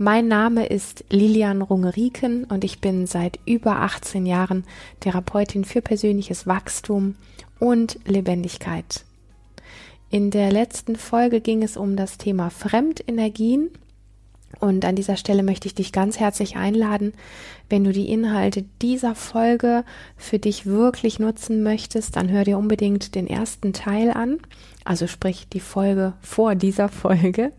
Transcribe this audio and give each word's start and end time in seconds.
Mein 0.00 0.28
Name 0.28 0.66
ist 0.66 1.04
Lilian 1.10 1.60
Rungeriken 1.60 2.44
und 2.44 2.62
ich 2.62 2.80
bin 2.80 3.08
seit 3.08 3.40
über 3.46 3.80
18 3.80 4.26
Jahren 4.26 4.62
Therapeutin 5.00 5.64
für 5.64 5.82
persönliches 5.82 6.46
Wachstum 6.46 7.16
und 7.58 7.98
Lebendigkeit. 8.06 9.04
In 10.08 10.30
der 10.30 10.52
letzten 10.52 10.94
Folge 10.94 11.40
ging 11.40 11.64
es 11.64 11.76
um 11.76 11.96
das 11.96 12.16
Thema 12.16 12.48
Fremdenergien 12.48 13.70
und 14.60 14.84
an 14.84 14.94
dieser 14.94 15.16
Stelle 15.16 15.42
möchte 15.42 15.66
ich 15.66 15.74
dich 15.74 15.90
ganz 15.90 16.20
herzlich 16.20 16.54
einladen, 16.54 17.12
wenn 17.68 17.82
du 17.82 17.90
die 17.90 18.08
Inhalte 18.08 18.66
dieser 18.80 19.16
Folge 19.16 19.84
für 20.16 20.38
dich 20.38 20.64
wirklich 20.64 21.18
nutzen 21.18 21.64
möchtest, 21.64 22.14
dann 22.14 22.30
hör 22.30 22.44
dir 22.44 22.56
unbedingt 22.56 23.16
den 23.16 23.26
ersten 23.26 23.72
Teil 23.72 24.12
an, 24.12 24.38
also 24.84 25.08
sprich 25.08 25.48
die 25.48 25.58
Folge 25.58 26.12
vor 26.20 26.54
dieser 26.54 26.88
Folge. 26.88 27.50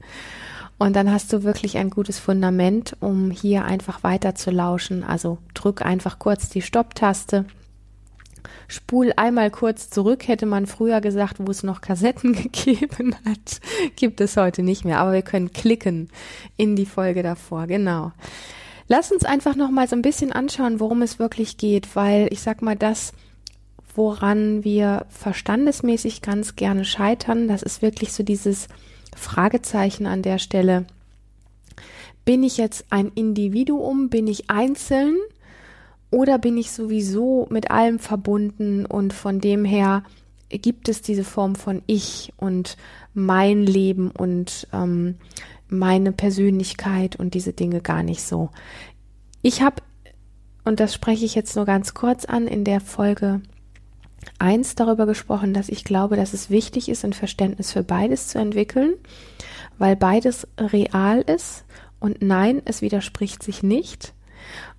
Und 0.80 0.96
dann 0.96 1.12
hast 1.12 1.32
du 1.34 1.44
wirklich 1.44 1.78
ein 1.78 1.90
gutes 1.90 2.20
Fundament, 2.20 2.96
um 3.02 3.32
hier 3.32 3.66
einfach 3.66 4.02
weiter 4.02 4.34
zu 4.34 4.50
lauschen. 4.50 5.04
Also 5.04 5.38
drück 5.54 5.86
einfach 5.86 6.20
kurz 6.20 6.50
die 6.50 6.62
Stopptaste. 6.62 7.46
Spul 8.70 9.12
einmal 9.18 9.52
kurz 9.52 9.90
zurück, 9.90 10.28
hätte 10.30 10.46
man 10.46 10.68
früher 10.68 11.02
gesagt, 11.02 11.36
wo 11.40 11.52
es 11.52 11.64
noch 11.64 11.82
Kassetten 11.82 12.34
gegeben 12.44 13.14
hat. 13.26 13.60
Gibt 13.98 14.22
es 14.22 14.38
heute 14.38 14.64
nicht 14.64 14.86
mehr, 14.86 15.00
aber 15.00 15.12
wir 15.12 15.22
können 15.22 15.52
klicken 15.52 16.10
in 16.56 16.78
die 16.78 16.86
Folge 16.86 17.24
davor, 17.24 17.68
genau. 17.68 18.14
Lass 18.88 19.12
uns 19.12 19.26
einfach 19.26 19.56
noch 19.56 19.72
mal 19.72 19.88
so 19.88 19.98
ein 19.98 20.02
bisschen 20.02 20.32
anschauen, 20.32 20.80
worum 20.80 21.02
es 21.02 21.20
wirklich 21.20 21.58
geht, 21.58 21.96
weil 21.96 22.30
ich 22.32 22.42
sag 22.42 22.62
mal, 22.62 22.78
das, 22.78 23.12
woran 23.96 24.64
wir 24.64 25.06
verstandesmäßig 25.10 26.22
ganz 26.22 26.56
gerne 26.56 26.86
scheitern, 26.86 27.50
das 27.50 27.64
ist 27.64 27.82
wirklich 27.82 28.14
so 28.14 28.24
dieses, 28.24 28.70
Fragezeichen 29.16 30.06
an 30.06 30.22
der 30.22 30.40
Stelle. 30.40 30.86
Bin 32.26 32.44
ich 32.44 32.58
jetzt 32.58 32.86
ein 32.90 33.12
Individuum? 33.16 34.10
Bin 34.10 34.28
ich 34.28 34.50
einzeln? 34.50 35.18
Oder 36.12 36.38
bin 36.40 36.58
ich 36.58 36.72
sowieso 36.72 37.48
mit 37.50 37.72
allem 37.72 38.00
verbunden 38.00 38.86
und 38.86 39.14
von 39.14 39.40
dem 39.40 39.64
her 39.64 40.04
gibt 40.50 40.90
es 40.90 41.02
diese 41.02 41.24
Form 41.24 41.56
von 41.56 41.84
Ich 41.86 42.34
und 42.38 42.78
mein 43.14 43.64
Leben 43.64 44.10
und 44.10 44.68
ähm, 44.74 45.16
meine 45.68 46.12
Persönlichkeit 46.12 47.16
und 47.16 47.36
diese 47.36 47.54
Dinge 47.54 47.82
gar 47.82 48.02
nicht 48.02 48.24
so. 48.24 48.50
Ich 49.44 49.62
habe, 49.62 49.84
und 50.66 50.80
das 50.80 50.94
spreche 50.94 51.26
ich 51.26 51.36
jetzt 51.36 51.56
nur 51.56 51.66
ganz 51.66 51.94
kurz 51.94 52.26
an, 52.26 52.48
in 52.48 52.64
der 52.64 52.82
Folge 52.82 53.42
eins 54.38 54.76
darüber 54.76 55.06
gesprochen, 55.06 55.54
dass 55.54 55.70
ich 55.70 55.84
glaube, 55.84 56.16
dass 56.16 56.34
es 56.34 56.50
wichtig 56.50 56.90
ist, 56.90 57.06
ein 57.06 57.14
Verständnis 57.14 57.72
für 57.72 57.84
beides 57.84 58.28
zu 58.28 58.40
entwickeln, 58.40 58.94
weil 59.78 59.96
beides 59.96 60.48
real 60.58 61.22
ist 61.22 61.66
und 62.00 62.22
nein, 62.22 62.62
es 62.66 62.82
widerspricht 62.82 63.44
sich 63.44 63.64
nicht. 63.64 64.14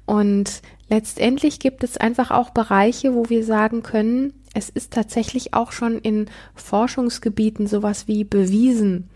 Und 0.06 0.62
letztendlich 0.88 1.60
gibt 1.60 1.84
es 1.84 1.96
einfach 1.96 2.30
auch 2.30 2.50
Bereiche, 2.50 3.14
wo 3.14 3.28
wir 3.28 3.44
sagen 3.44 3.82
können, 3.82 4.32
es 4.54 4.68
ist 4.68 4.92
tatsächlich 4.92 5.54
auch 5.54 5.72
schon 5.72 5.98
in 5.98 6.26
Forschungsgebieten 6.54 7.66
sowas 7.66 8.08
wie 8.08 8.24
bewiesen, 8.24 9.08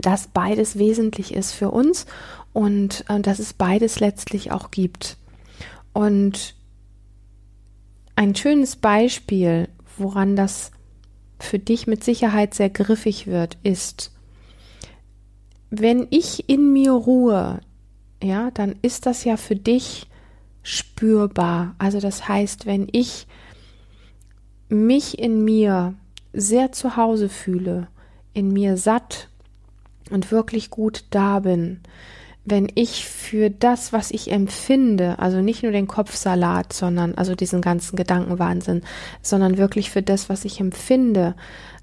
dass 0.00 0.28
beides 0.28 0.78
wesentlich 0.78 1.34
ist 1.34 1.52
für 1.52 1.70
uns 1.70 2.06
und 2.52 3.04
äh, 3.08 3.20
dass 3.20 3.38
es 3.38 3.52
beides 3.52 4.00
letztlich 4.00 4.52
auch 4.52 4.70
gibt. 4.70 5.18
Und 5.92 6.54
ein 8.16 8.34
schönes 8.34 8.76
Beispiel, 8.76 9.68
woran 9.96 10.36
das 10.36 10.72
für 11.38 11.58
dich 11.58 11.86
mit 11.86 12.02
Sicherheit 12.02 12.54
sehr 12.54 12.70
griffig 12.70 13.26
wird, 13.26 13.58
ist, 13.62 14.12
wenn 15.70 16.06
ich 16.10 16.48
in 16.48 16.72
mir 16.72 16.92
ruhe, 16.92 17.60
ja, 18.22 18.50
dann 18.50 18.76
ist 18.82 19.06
das 19.06 19.24
ja 19.24 19.36
für 19.36 19.56
dich 19.56 20.08
spürbar. 20.62 21.74
Also 21.78 22.00
das 22.00 22.28
heißt, 22.28 22.66
wenn 22.66 22.88
ich 22.90 23.26
mich 24.68 25.18
in 25.18 25.44
mir 25.44 25.94
sehr 26.32 26.72
zu 26.72 26.96
Hause 26.96 27.28
fühle, 27.28 27.88
in 28.32 28.52
mir 28.52 28.76
satt 28.76 29.28
und 30.10 30.30
wirklich 30.30 30.70
gut 30.70 31.04
da 31.10 31.40
bin, 31.40 31.80
wenn 32.46 32.68
ich 32.76 33.04
für 33.06 33.50
das, 33.50 33.92
was 33.92 34.12
ich 34.12 34.30
empfinde, 34.30 35.18
also 35.18 35.40
nicht 35.42 35.64
nur 35.64 35.72
den 35.72 35.88
Kopfsalat, 35.88 36.72
sondern 36.72 37.14
also 37.16 37.34
diesen 37.34 37.60
ganzen 37.60 37.96
Gedankenwahnsinn, 37.96 38.82
sondern 39.20 39.58
wirklich 39.58 39.90
für 39.90 40.02
das, 40.02 40.28
was 40.28 40.44
ich 40.44 40.60
empfinde, 40.60 41.34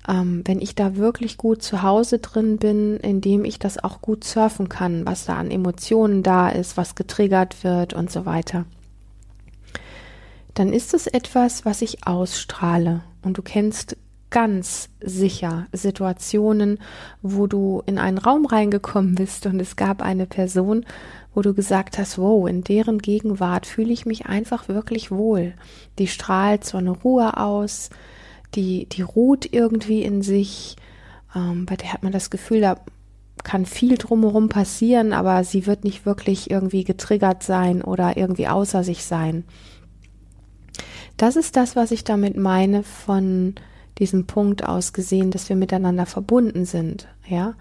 ähm, 0.08 0.42
wenn 0.46 0.62
ich 0.62 0.74
da 0.74 0.96
wirklich 0.96 1.38
gut 1.38 1.62
zu 1.62 1.84
Hause 1.84 2.20
drin 2.20 2.58
bin, 2.58 2.98
indem 2.98 3.44
ich 3.44 3.60
das 3.60 3.84
auch 3.84 4.02
gut 4.02 4.24
surfen 4.24 4.70
kann, 4.70 5.06
was 5.06 5.26
da 5.26 5.36
an 5.36 5.52
Emotionen 5.52 6.24
da 6.24 6.48
ist, 6.48 6.78
was 6.78 6.96
getriggert 6.96 7.66
wird 7.66 7.94
und 7.94 8.10
so 8.10 8.26
weiter, 8.26 8.66
dann 10.54 10.72
ist 10.72 10.94
es 10.94 11.08
etwas, 11.08 11.66
was 11.66 11.82
ich 11.82 12.08
ausstrahle. 12.08 13.02
Und 13.22 13.38
du 13.38 13.42
kennst 13.42 13.98
ganz 14.34 14.90
sicher 15.00 15.68
Situationen, 15.72 16.80
wo 17.22 17.46
du 17.46 17.84
in 17.86 18.00
einen 18.00 18.18
Raum 18.18 18.48
reingekommen 18.48 19.14
bist 19.14 19.46
und 19.46 19.62
es 19.62 19.76
gab 19.76 20.02
eine 20.02 20.26
Person, 20.26 20.86
wo 21.36 21.44
du 21.44 21.54
gesagt 21.54 22.00
hast, 22.00 22.18
wow, 22.18 22.50
in 22.50 22.64
deren 22.64 22.98
Gegenwart 22.98 23.68
fühle 23.68 23.94
ich 23.94 24.08
mich 24.08 24.26
einfach 24.26 24.68
wirklich 24.68 25.12
wohl. 25.12 25.54
Die 26.00 26.08
strahlt 26.08 26.66
so 26.66 26.80
eine 26.80 26.90
Ruhe 26.90 27.38
aus, 27.38 27.92
die, 28.56 28.88
die 28.90 29.04
ruht 29.04 29.54
irgendwie 29.54 30.02
in 30.02 30.24
sich, 30.24 30.78
ähm, 31.36 31.68
bei 31.68 31.76
der 31.76 31.94
hat 31.94 32.02
man 32.02 32.12
das 32.12 32.32
Gefühl, 32.32 32.60
da 32.60 32.78
kann 33.44 33.68
viel 33.68 34.00
drumherum 34.00 34.50
passieren, 34.50 35.14
aber 35.14 35.44
sie 35.44 35.68
wird 35.68 35.84
nicht 35.84 36.08
wirklich 36.08 36.50
irgendwie 36.50 36.84
getriggert 36.84 37.44
sein 37.44 37.84
oder 37.84 38.18
irgendwie 38.18 38.48
außer 38.48 38.84
sich 38.84 39.06
sein. 39.06 39.44
Das 41.18 41.36
ist 41.36 41.56
das, 41.56 41.76
was 41.76 41.92
ich 41.92 42.04
damit 42.04 42.36
meine 42.36 42.82
von 42.82 43.54
diesem 44.00 44.26
Punkt 44.26 44.64
aus 44.64 44.94
gesehen, 44.94 45.32
dass 45.32 45.50
wir 45.50 45.56
miteinander 45.56 46.06
verbunden 46.06 46.66
sind, 46.66 47.08
ja, 47.28 47.56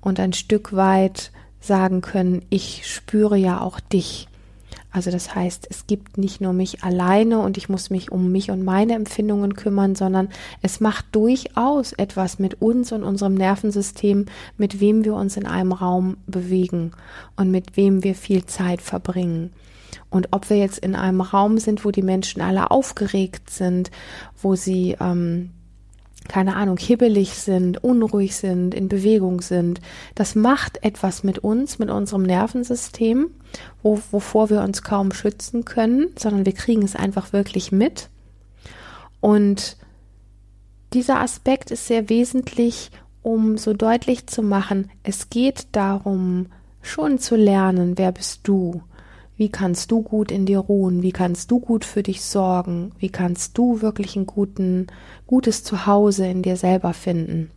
und 0.00 0.20
ein 0.20 0.32
Stück 0.32 0.74
weit 0.74 1.32
sagen 1.60 2.00
können, 2.00 2.42
ich 2.50 2.86
spüre 2.86 3.36
ja 3.36 3.60
auch 3.60 3.80
dich. 3.80 4.28
Also 4.90 5.10
das 5.10 5.34
heißt, 5.34 5.66
es 5.68 5.86
gibt 5.86 6.16
nicht 6.16 6.40
nur 6.40 6.52
mich 6.52 6.82
alleine 6.82 7.40
und 7.40 7.58
ich 7.58 7.68
muss 7.68 7.90
mich 7.90 8.10
um 8.10 8.32
mich 8.32 8.50
und 8.50 8.64
meine 8.64 8.94
Empfindungen 8.94 9.54
kümmern, 9.54 9.94
sondern 9.94 10.28
es 10.62 10.80
macht 10.80 11.06
durchaus 11.12 11.92
etwas 11.92 12.38
mit 12.38 12.62
uns 12.62 12.90
und 12.92 13.02
unserem 13.04 13.34
Nervensystem, 13.34 14.26
mit 14.56 14.80
wem 14.80 15.04
wir 15.04 15.14
uns 15.14 15.36
in 15.36 15.46
einem 15.46 15.72
Raum 15.72 16.16
bewegen 16.26 16.92
und 17.36 17.50
mit 17.50 17.76
wem 17.76 18.02
wir 18.02 18.14
viel 18.14 18.46
Zeit 18.46 18.80
verbringen. 18.80 19.52
Und 20.10 20.28
ob 20.30 20.48
wir 20.48 20.56
jetzt 20.56 20.78
in 20.78 20.94
einem 20.94 21.20
Raum 21.20 21.58
sind, 21.58 21.84
wo 21.84 21.90
die 21.90 22.02
Menschen 22.02 22.40
alle 22.40 22.70
aufgeregt 22.70 23.50
sind, 23.50 23.90
wo 24.40 24.54
sie 24.54 24.96
ähm, 25.00 25.50
keine 26.28 26.56
Ahnung, 26.56 26.76
hibbelig 26.76 27.34
sind, 27.34 27.82
unruhig 27.82 28.36
sind, 28.36 28.74
in 28.74 28.88
Bewegung 28.88 29.40
sind. 29.40 29.80
Das 30.14 30.34
macht 30.34 30.82
etwas 30.84 31.24
mit 31.24 31.38
uns, 31.38 31.78
mit 31.78 31.90
unserem 31.90 32.22
Nervensystem, 32.22 33.30
wo, 33.82 34.00
wovor 34.10 34.50
wir 34.50 34.62
uns 34.62 34.82
kaum 34.82 35.12
schützen 35.12 35.64
können, 35.64 36.08
sondern 36.18 36.46
wir 36.46 36.52
kriegen 36.52 36.82
es 36.82 36.94
einfach 36.94 37.32
wirklich 37.32 37.72
mit. 37.72 38.08
Und 39.20 39.76
dieser 40.92 41.20
Aspekt 41.20 41.70
ist 41.70 41.86
sehr 41.86 42.08
wesentlich, 42.08 42.90
um 43.22 43.58
so 43.58 43.74
deutlich 43.74 44.26
zu 44.26 44.42
machen, 44.42 44.90
es 45.02 45.28
geht 45.28 45.68
darum, 45.72 46.46
schon 46.80 47.18
zu 47.18 47.36
lernen, 47.36 47.98
wer 47.98 48.12
bist 48.12 48.40
du? 48.44 48.82
Wie 49.38 49.50
kannst 49.50 49.92
du 49.92 50.02
gut 50.02 50.32
in 50.32 50.46
dir 50.46 50.58
ruhen? 50.58 51.02
Wie 51.02 51.12
kannst 51.12 51.52
du 51.52 51.60
gut 51.60 51.84
für 51.84 52.02
dich 52.02 52.22
sorgen? 52.22 52.90
Wie 52.98 53.08
kannst 53.08 53.56
du 53.56 53.80
wirklich 53.80 54.16
ein 54.16 54.26
guten, 54.26 54.88
gutes 55.28 55.62
Zuhause 55.62 56.26
in 56.26 56.42
dir 56.42 56.56
selber 56.56 56.92
finden? 56.92 57.52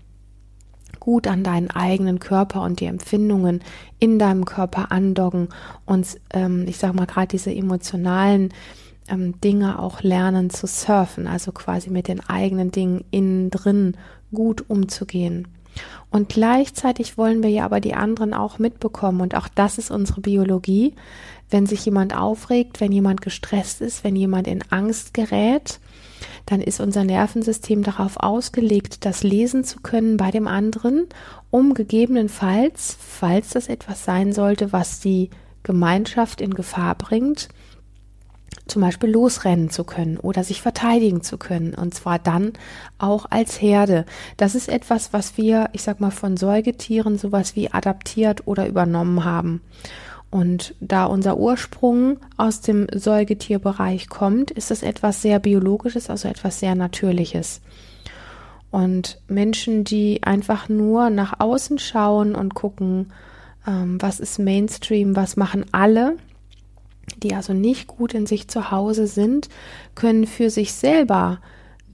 Gut 0.99 1.25
an 1.25 1.43
deinen 1.43 1.71
eigenen 1.71 2.19
Körper 2.19 2.61
und 2.61 2.81
die 2.81 2.85
Empfindungen 2.85 3.61
in 3.97 4.19
deinem 4.19 4.45
Körper 4.45 4.91
andocken 4.91 5.49
und 5.87 6.05
ähm, 6.29 6.65
ich 6.67 6.77
sag 6.77 6.93
mal 6.93 7.07
gerade 7.07 7.29
diese 7.29 7.51
emotionalen 7.51 8.53
ähm, 9.09 9.41
Dinge 9.41 9.79
auch 9.79 10.03
lernen 10.03 10.51
zu 10.51 10.67
surfen, 10.67 11.25
also 11.25 11.51
quasi 11.51 11.89
mit 11.89 12.07
den 12.07 12.19
eigenen 12.19 12.69
Dingen 12.69 13.05
innen 13.09 13.49
drin 13.49 13.97
gut 14.31 14.69
umzugehen. 14.69 15.47
Und 16.09 16.29
gleichzeitig 16.29 17.17
wollen 17.17 17.41
wir 17.41 17.49
ja 17.49 17.65
aber 17.65 17.79
die 17.79 17.93
anderen 17.93 18.33
auch 18.33 18.59
mitbekommen. 18.59 19.21
Und 19.21 19.35
auch 19.35 19.47
das 19.47 19.77
ist 19.77 19.91
unsere 19.91 20.19
Biologie. 20.21 20.93
Wenn 21.51 21.67
sich 21.67 21.85
jemand 21.85 22.15
aufregt, 22.15 22.81
wenn 22.81 22.91
jemand 22.91 23.21
gestresst 23.21 23.81
ist, 23.81 24.03
wenn 24.03 24.15
jemand 24.15 24.47
in 24.47 24.63
Angst 24.69 25.13
gerät, 25.13 25.79
dann 26.45 26.61
ist 26.61 26.79
unser 26.79 27.03
Nervensystem 27.03 27.83
darauf 27.83 28.17
ausgelegt, 28.17 29.05
das 29.05 29.23
lesen 29.23 29.63
zu 29.63 29.79
können 29.81 30.17
bei 30.17 30.31
dem 30.31 30.47
anderen, 30.47 31.07
um 31.49 31.73
gegebenenfalls, 31.73 32.97
falls 32.99 33.49
das 33.49 33.67
etwas 33.67 34.05
sein 34.05 34.33
sollte, 34.33 34.71
was 34.71 34.99
die 34.99 35.29
Gemeinschaft 35.63 36.41
in 36.41 36.53
Gefahr 36.53 36.95
bringt, 36.95 37.49
zum 38.67 38.81
Beispiel 38.81 39.09
losrennen 39.09 39.69
zu 39.69 39.83
können 39.83 40.17
oder 40.17 40.43
sich 40.43 40.61
verteidigen 40.61 41.21
zu 41.21 41.37
können. 41.37 41.73
Und 41.73 41.93
zwar 41.93 42.19
dann 42.19 42.53
auch 42.97 43.25
als 43.29 43.61
Herde. 43.61 44.05
Das 44.37 44.55
ist 44.55 44.69
etwas, 44.69 45.13
was 45.13 45.37
wir, 45.37 45.69
ich 45.73 45.83
sag 45.83 45.99
mal, 45.99 46.11
von 46.11 46.37
Säugetieren 46.37 47.17
sowas 47.17 47.55
wie 47.55 47.71
adaptiert 47.71 48.47
oder 48.47 48.67
übernommen 48.67 49.25
haben. 49.25 49.61
Und 50.31 50.75
da 50.79 51.05
unser 51.05 51.37
Ursprung 51.37 52.17
aus 52.37 52.61
dem 52.61 52.87
Säugetierbereich 52.91 54.07
kommt, 54.07 54.49
ist 54.49 54.71
das 54.71 54.81
etwas 54.81 55.21
sehr 55.21 55.39
Biologisches, 55.39 56.09
also 56.09 56.29
etwas 56.29 56.59
sehr 56.59 56.73
Natürliches. 56.73 57.61
Und 58.71 59.19
Menschen, 59.27 59.83
die 59.83 60.23
einfach 60.23 60.69
nur 60.69 61.09
nach 61.09 61.41
außen 61.41 61.77
schauen 61.79 62.33
und 62.33 62.55
gucken, 62.55 63.11
ähm, 63.67 64.01
was 64.01 64.21
ist 64.21 64.39
Mainstream, 64.39 65.17
was 65.17 65.35
machen 65.35 65.65
alle, 65.73 66.15
die 67.17 67.35
also 67.35 67.51
nicht 67.51 67.87
gut 67.87 68.13
in 68.13 68.25
sich 68.25 68.47
zu 68.47 68.71
Hause 68.71 69.07
sind, 69.07 69.49
können 69.95 70.25
für 70.25 70.49
sich 70.49 70.71
selber 70.71 71.39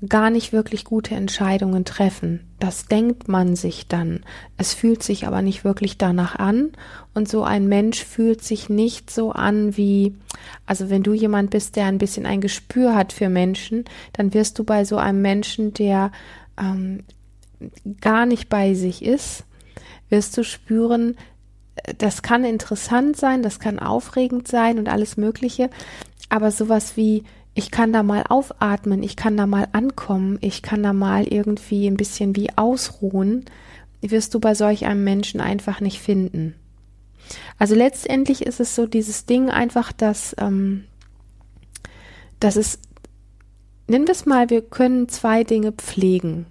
gar 0.08 0.30
nicht 0.30 0.54
wirklich 0.54 0.86
gute 0.86 1.16
Entscheidungen 1.16 1.86
treffen. 1.86 2.42
Das 2.60 2.86
denkt 2.86 3.28
man 3.28 3.56
sich 3.56 3.88
dann. 3.88 4.22
Es 4.58 4.74
fühlt 4.74 5.02
sich 5.02 5.26
aber 5.26 5.42
nicht 5.42 5.64
wirklich 5.64 5.98
danach 5.98 6.36
an. 6.36 6.72
Und 7.14 7.28
so 7.28 7.44
ein 7.44 7.68
Mensch 7.68 8.04
fühlt 8.04 8.44
sich 8.44 8.70
nicht 8.70 9.10
so 9.10 9.32
an 9.32 9.76
wie, 9.76 10.16
also 10.66 10.90
wenn 10.90 11.04
du 11.04 11.14
jemand 11.14 11.50
bist, 11.50 11.76
der 11.76 11.86
ein 11.86 11.98
bisschen 11.98 12.26
ein 12.26 12.42
Gespür 12.42 12.96
hat 12.96 13.12
für 13.12 13.30
Menschen, 13.30 13.86
dann 14.14 14.34
wirst 14.34 14.60
du 14.60 14.64
bei 14.64 14.86
so 14.86 14.98
einem 14.98 15.22
Menschen, 15.22 15.74
der 15.74 16.12
ähm, 16.60 17.04
gar 18.02 18.26
nicht 18.26 18.50
bei 18.50 18.76
sich 18.76 19.04
ist, 19.04 19.46
wirst 20.10 20.38
du 20.38 20.44
spüren, 20.44 21.16
das 21.98 22.22
kann 22.22 22.44
interessant 22.44 23.18
sein, 23.18 23.44
das 23.44 23.60
kann 23.60 23.80
aufregend 23.80 24.48
sein 24.48 24.78
und 24.78 24.90
alles 24.90 25.18
Mögliche, 25.18 25.70
aber 26.30 26.52
sowas 26.52 26.98
wie, 26.98 27.24
ich 27.58 27.72
kann 27.72 27.92
da 27.92 28.04
mal 28.04 28.24
aufatmen, 28.30 29.02
ich 29.02 29.16
kann 29.16 29.36
da 29.36 29.48
mal 29.48 29.68
ankommen, 29.72 30.38
ich 30.42 30.62
kann 30.62 30.84
da 30.84 30.94
mal 30.94 31.24
irgendwie 31.24 31.88
ein 31.88 31.98
bisschen 31.98 32.36
wie 32.36 32.56
ausruhen, 32.56 33.46
wirst 34.02 34.36
du 34.36 34.40
bei 34.40 34.54
solch 34.54 34.86
einem 34.86 35.04
Menschen 35.04 35.42
einfach 35.42 35.82
nicht 35.82 36.00
finden. 36.00 36.54
Also 37.58 37.74
letztendlich 37.74 38.46
ist 38.46 38.60
es 38.60 38.76
so 38.76 38.86
dieses 38.86 39.26
Ding 39.26 39.50
einfach, 39.50 39.92
dass, 39.92 40.36
ähm, 40.38 40.84
dass 42.40 42.58
es, 42.58 42.78
nennen 43.88 44.06
wir 44.06 44.12
es 44.12 44.28
mal, 44.28 44.52
wir 44.52 44.62
können 44.62 45.10
zwei 45.10 45.44
Dinge 45.44 45.72
pflegen. 45.72 46.46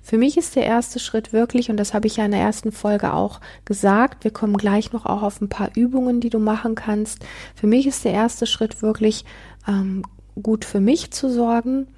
Für 0.00 0.16
mich 0.16 0.36
ist 0.36 0.54
der 0.54 0.64
erste 0.64 1.00
Schritt 1.00 1.32
wirklich, 1.32 1.70
und 1.70 1.76
das 1.76 1.92
habe 1.92 2.06
ich 2.06 2.18
ja 2.18 2.24
in 2.24 2.30
der 2.30 2.40
ersten 2.40 2.70
Folge 2.70 3.14
auch 3.14 3.40
gesagt, 3.64 4.22
wir 4.22 4.30
kommen 4.30 4.56
gleich 4.56 4.92
noch 4.92 5.06
auch 5.06 5.24
auf 5.24 5.40
ein 5.40 5.48
paar 5.48 5.70
Übungen, 5.74 6.20
die 6.20 6.30
du 6.30 6.38
machen 6.38 6.76
kannst. 6.76 7.18
Für 7.56 7.66
mich 7.66 7.88
ist 7.88 8.04
der 8.04 8.12
erste 8.12 8.46
Schritt 8.46 8.80
wirklich 8.80 9.24
ähm, 9.66 10.04
gut 10.40 10.64
für 10.64 10.80
mich 10.80 11.10
zu 11.10 11.30
sorgen. 11.30 11.88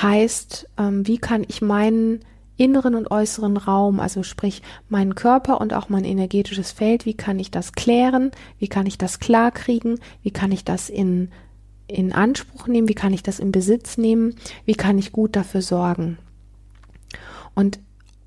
Heißt, 0.00 0.68
ähm, 0.78 1.06
wie 1.06 1.18
kann 1.18 1.44
ich 1.46 1.62
meinen 1.62 2.20
inneren 2.56 2.94
und 2.94 3.10
äußeren 3.10 3.56
Raum, 3.56 3.98
also 4.00 4.22
sprich 4.22 4.62
meinen 4.88 5.14
Körper 5.14 5.60
und 5.60 5.72
auch 5.74 5.88
mein 5.88 6.04
energetisches 6.04 6.72
Feld, 6.72 7.06
wie 7.06 7.14
kann 7.14 7.38
ich 7.38 7.50
das 7.50 7.72
klären, 7.72 8.30
wie 8.58 8.68
kann 8.68 8.86
ich 8.86 8.98
das 8.98 9.20
klarkriegen, 9.20 9.98
wie 10.22 10.30
kann 10.30 10.52
ich 10.52 10.64
das 10.64 10.88
in, 10.88 11.30
in 11.86 12.12
Anspruch 12.12 12.66
nehmen, 12.66 12.88
wie 12.88 12.94
kann 12.94 13.12
ich 13.12 13.22
das 13.22 13.38
in 13.38 13.52
Besitz 13.52 13.98
nehmen, 13.98 14.36
wie 14.64 14.74
kann 14.74 14.98
ich 14.98 15.12
gut 15.12 15.34
dafür 15.34 15.62
sorgen. 15.62 16.18
Und 17.54 17.80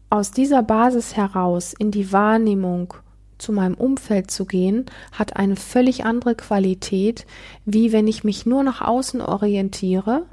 aus 0.10 0.32
dieser 0.32 0.64
Basis 0.64 1.16
heraus 1.16 1.74
in 1.78 1.92
die 1.92 2.12
Wahrnehmung 2.12 2.94
zu 3.38 3.52
meinem 3.52 3.76
Umfeld 3.76 4.32
zu 4.32 4.46
gehen, 4.46 4.86
hat 5.12 5.36
eine 5.36 5.56
völlig 5.56 6.06
andere 6.06 6.36
Qualität, 6.36 7.26
wie 7.66 7.92
wenn 7.92 8.08
ich 8.08 8.24
mich 8.24 8.46
nur 8.46 8.64
nach 8.64 8.82
außen 8.82 9.22
orientiere 9.22 10.26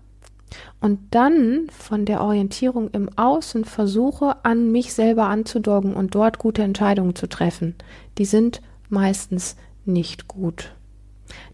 und 0.81 0.99
dann 1.11 1.67
von 1.71 2.05
der 2.05 2.21
Orientierung 2.21 2.91
im 2.91 3.09
Außen 3.17 3.65
versuche, 3.65 4.45
an 4.45 4.71
mich 4.71 4.93
selber 4.93 5.25
anzudoggen 5.25 5.95
und 5.95 6.15
dort 6.15 6.39
gute 6.39 6.63
Entscheidungen 6.63 7.15
zu 7.15 7.29
treffen. 7.29 7.75
Die 8.19 8.27
sind 8.27 8.61
meistens 8.89 9.57
nicht 9.85 10.29
gut 10.29 10.73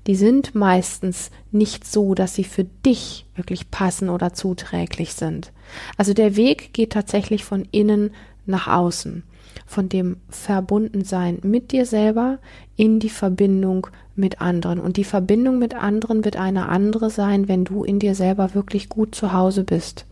die 0.06 0.17
sind 0.17 0.55
meistens 0.55 1.31
nicht 1.50 1.87
so, 1.87 2.15
dass 2.15 2.35
sie 2.35 2.45
für 2.45 2.65
dich 2.65 3.27
wirklich 3.35 3.71
passen 3.71 4.09
oder 4.09 4.33
zuträglich 4.33 5.15
sind. 5.15 5.53
Also 5.97 6.15
der 6.15 6.37
Weg 6.37 6.73
geht 6.73 6.93
tatsächlich 6.93 7.45
von 7.45 7.67
innen 7.71 8.12
nach 8.47 8.69
außen, 8.69 9.23
von 9.67 9.89
dem 9.89 10.17
Verbundensein 10.29 11.39
mit 11.43 11.73
dir 11.73 11.87
selber 11.87 12.39
in 12.77 13.00
die 13.00 13.11
Verbindung 13.11 13.89
mit 14.15 14.41
anderen. 14.41 14.81
Und 14.81 14.97
die 14.97 15.05
Verbindung 15.05 15.59
mit 15.59 15.75
anderen 15.75 16.25
wird 16.25 16.37
eine 16.37 16.69
andere 16.69 17.11
sein, 17.11 17.49
wenn 17.49 17.65
du 17.65 17.85
in 17.85 17.99
dir 17.99 18.15
selber 18.15 18.55
wirklich 18.55 18.89
gut 18.89 19.15
zu 19.15 19.33
Hause 19.33 19.65
bist. 19.65 20.06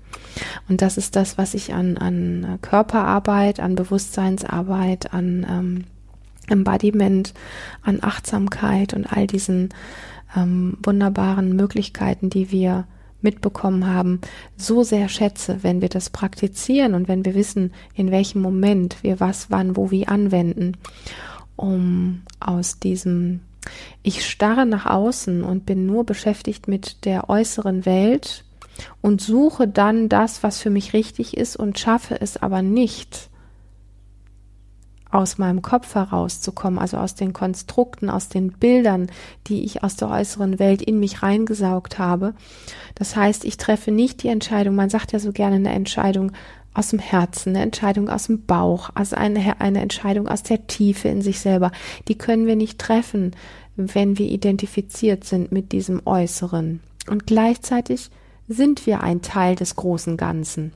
Und 0.68 0.82
das 0.82 0.96
ist 0.96 1.16
das, 1.16 1.38
was 1.38 1.54
ich 1.54 1.74
an, 1.74 1.96
an 1.96 2.58
Körperarbeit, 2.62 3.60
an 3.60 3.74
Bewusstseinsarbeit, 3.74 5.12
an 5.12 5.46
ähm, 5.48 5.84
Embodiment, 6.48 7.34
an 7.82 7.98
Achtsamkeit 8.02 8.94
und 8.94 9.06
all 9.06 9.26
diesen 9.26 9.70
ähm, 10.36 10.78
wunderbaren 10.82 11.54
Möglichkeiten, 11.56 12.30
die 12.30 12.50
wir 12.50 12.86
mitbekommen 13.26 13.86
haben, 13.86 14.22
so 14.56 14.82
sehr 14.82 15.10
schätze, 15.10 15.58
wenn 15.62 15.82
wir 15.82 15.90
das 15.90 16.08
praktizieren 16.08 16.94
und 16.94 17.08
wenn 17.08 17.26
wir 17.26 17.34
wissen, 17.34 17.74
in 17.94 18.10
welchem 18.10 18.40
Moment 18.40 19.02
wir 19.02 19.20
was, 19.20 19.50
wann, 19.50 19.76
wo, 19.76 19.90
wie 19.90 20.06
anwenden, 20.06 20.78
um 21.56 22.22
aus 22.40 22.78
diesem 22.78 23.40
ich 24.04 24.24
starre 24.24 24.64
nach 24.64 24.86
außen 24.86 25.42
und 25.42 25.66
bin 25.66 25.86
nur 25.86 26.04
beschäftigt 26.04 26.68
mit 26.68 27.04
der 27.04 27.28
äußeren 27.28 27.84
Welt 27.84 28.44
und 29.00 29.20
suche 29.20 29.66
dann 29.66 30.08
das, 30.08 30.42
was 30.42 30.60
für 30.60 30.70
mich 30.70 30.92
richtig 30.92 31.36
ist 31.36 31.56
und 31.56 31.78
schaffe 31.78 32.20
es 32.20 32.36
aber 32.36 32.62
nicht, 32.62 33.28
aus 35.10 35.38
meinem 35.38 35.62
Kopf 35.62 35.94
herauszukommen, 35.94 36.78
also 36.78 36.96
aus 36.96 37.14
den 37.14 37.32
Konstrukten, 37.32 38.10
aus 38.10 38.28
den 38.28 38.52
Bildern, 38.52 39.08
die 39.46 39.64
ich 39.64 39.82
aus 39.82 39.96
der 39.96 40.10
äußeren 40.10 40.58
Welt 40.58 40.82
in 40.82 40.98
mich 40.98 41.22
reingesaugt 41.22 41.98
habe. 41.98 42.34
Das 42.94 43.16
heißt, 43.16 43.44
ich 43.44 43.56
treffe 43.56 43.92
nicht 43.92 44.22
die 44.22 44.28
Entscheidung, 44.28 44.74
man 44.74 44.90
sagt 44.90 45.12
ja 45.12 45.18
so 45.18 45.32
gerne 45.32 45.56
eine 45.56 45.72
Entscheidung 45.72 46.32
aus 46.74 46.88
dem 46.88 46.98
Herzen, 46.98 47.50
eine 47.50 47.62
Entscheidung 47.62 48.10
aus 48.10 48.26
dem 48.26 48.44
Bauch, 48.44 48.90
also 48.94 49.16
eine, 49.16 49.60
eine 49.60 49.80
Entscheidung 49.80 50.28
aus 50.28 50.42
der 50.42 50.66
Tiefe 50.66 51.08
in 51.08 51.22
sich 51.22 51.40
selber. 51.40 51.72
Die 52.08 52.18
können 52.18 52.46
wir 52.46 52.56
nicht 52.56 52.78
treffen, 52.78 53.34
wenn 53.76 54.18
wir 54.18 54.28
identifiziert 54.28 55.24
sind 55.24 55.52
mit 55.52 55.72
diesem 55.72 56.02
Äußeren. 56.04 56.80
Und 57.08 57.26
gleichzeitig 57.26 58.10
sind 58.48 58.86
wir 58.86 59.02
ein 59.02 59.22
Teil 59.22 59.54
des 59.54 59.76
großen 59.76 60.16
Ganzen. 60.16 60.72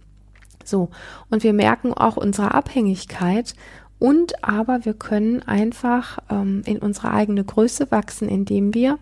So, 0.65 0.91
und 1.31 1.43
wir 1.43 1.53
merken 1.53 1.93
auch 1.93 2.17
unsere 2.17 2.55
Abhängigkeit 2.55 3.55
und 4.01 4.43
aber 4.43 4.87
wir 4.87 4.95
können 4.95 5.43
einfach 5.43 6.19
ähm, 6.31 6.63
in 6.65 6.79
unsere 6.79 7.13
eigene 7.13 7.45
Größe 7.45 7.91
wachsen, 7.91 8.29
indem 8.29 8.75
wir 8.75 8.99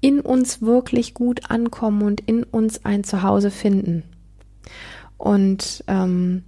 in 0.00 0.18
uns 0.18 0.62
wirklich 0.62 1.14
gut 1.14 1.50
ankommen 1.50 2.02
und 2.02 2.22
in 2.22 2.42
uns 2.42 2.84
ein 2.86 3.04
Zuhause 3.04 3.50
finden. 3.50 4.02
Und 5.18 5.84
ähm, 5.88 6.42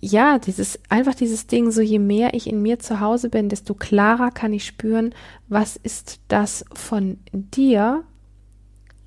ja, 0.00 0.38
dieses 0.38 0.78
einfach 0.88 1.16
dieses 1.16 1.48
Ding, 1.48 1.72
so 1.72 1.80
je 1.80 1.98
mehr 1.98 2.32
ich 2.34 2.46
in 2.46 2.62
mir 2.62 2.78
zu 2.78 3.00
Hause 3.00 3.30
bin, 3.30 3.48
desto 3.48 3.74
klarer 3.74 4.30
kann 4.30 4.52
ich 4.52 4.64
spüren, 4.64 5.14
was 5.48 5.76
ist 5.76 6.20
das 6.28 6.64
von 6.72 7.18
dir, 7.32 8.04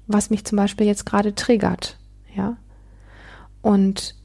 was 0.06 0.30
mich 0.30 0.44
zum 0.44 0.58
Beispiel 0.58 0.86
jetzt 0.86 1.06
gerade 1.06 1.34
triggert, 1.34 1.98
ja. 2.36 2.58
Und 3.62 4.21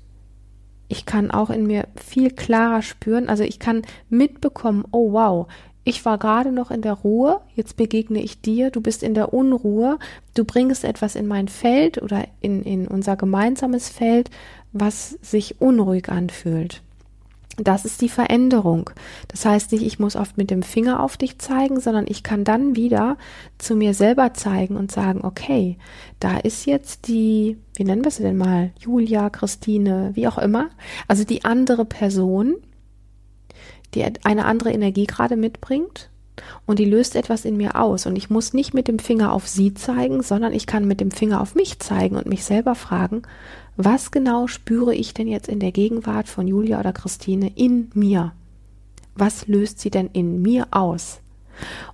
ich 0.89 1.07
kann 1.07 1.31
auch 1.31 1.51
in 1.51 1.67
mir 1.67 1.89
viel 1.97 2.31
klarer 2.31 2.83
spüren, 2.83 3.29
also 3.29 3.43
ich 3.43 3.59
kann 3.59 3.83
mitbekommen, 4.09 4.85
oh 4.91 5.13
wow, 5.13 5.47
ich 5.85 6.05
war 6.05 6.19
gerade 6.19 6.51
noch 6.51 6.73
in 6.73 6.83
der 6.83 6.95
Ruhe, 6.95 7.41
jetzt 7.55 7.77
begegne 7.77 8.21
ich 8.21 8.41
dir, 8.41 8.71
du 8.71 8.81
bist 8.81 9.05
in 9.05 9.15
der 9.15 9.33
Unruhe, 9.33 9.99
du 10.35 10.45
bringst 10.45 10.85
etwas 10.85 11.15
in 11.15 11.29
mein 11.29 11.47
Feld 11.47 12.03
oder 12.03 12.27
in, 12.41 12.65
in 12.65 12.89
unser 12.89 13.15
gemeinsames 13.15 13.89
Feld, 13.89 14.31
was 14.73 15.11
sich 15.23 15.61
unruhig 15.61 16.09
anfühlt. 16.09 16.83
Das 17.57 17.87
ist 17.87 18.03
die 18.03 18.11
Veränderung. 18.11 18.91
Das 19.29 19.47
heißt 19.47 19.73
nicht, 19.73 19.83
ich 19.83 19.99
muss 19.99 20.15
oft 20.15 20.37
mit 20.37 20.51
dem 20.51 20.63
Finger 20.63 21.01
auf 21.01 21.17
dich 21.17 21.39
zeigen, 21.39 21.81
sondern 21.81 22.05
ich 22.07 22.23
kann 22.23 22.45
dann 22.45 22.77
wieder 22.77 23.17
zu 23.57 23.77
mir 23.77 23.95
selber 23.95 24.35
zeigen 24.35 24.77
und 24.77 24.93
sagen, 24.93 25.21
okay, 25.25 25.79
da 26.21 26.37
ist 26.37 26.67
jetzt 26.67 27.09
die, 27.09 27.57
wie 27.75 27.85
nennen 27.85 28.05
wir 28.05 28.11
sie 28.11 28.23
denn 28.23 28.37
mal, 28.37 28.73
Julia, 28.79 29.31
Christine, 29.31 30.11
wie 30.15 30.29
auch 30.29 30.39
immer, 30.39 30.69
also 31.09 31.25
die 31.25 31.45
andere 31.45 31.87
Person, 31.87 32.57
die 33.95 34.05
eine 34.25 34.45
andere 34.45 34.73
Energie 34.73 35.07
gerade 35.07 35.37
mitbringt 35.37 36.11
und 36.67 36.79
die 36.79 36.85
löst 36.85 37.17
etwas 37.17 37.45
in 37.45 37.57
mir 37.57 37.77
aus. 37.77 38.07
Und 38.07 38.17
ich 38.17 38.31
muss 38.31 38.53
nicht 38.53 38.75
mit 38.75 38.89
dem 38.89 38.99
Finger 38.99 39.33
auf 39.33 39.49
sie 39.49 39.75
zeigen, 39.75 40.23
sondern 40.23 40.53
ich 40.53 40.67
kann 40.67 40.87
mit 40.87 41.01
dem 41.01 41.11
Finger 41.11 41.41
auf 41.41 41.55
mich 41.55 41.79
zeigen 41.79 42.17
und 42.17 42.27
mich 42.27 42.45
selber 42.45 42.75
fragen, 42.75 43.23
was 43.77 44.11
genau 44.11 44.47
spüre 44.47 44.95
ich 44.95 45.15
denn 45.15 45.29
jetzt 45.29 45.49
in 45.49 45.61
der 45.61 45.73
Gegenwart 45.73 46.29
von 46.29 46.49
Julia 46.49 46.81
oder 46.81 46.93
Christine 46.93 47.53
in 47.55 47.91
mir? 47.95 48.33
Was 49.15 49.47
löst 49.47 49.81
sie 49.81 49.91
denn 49.91 50.09
in 50.13 50.43
mir 50.43 50.69
aus? 50.71 51.21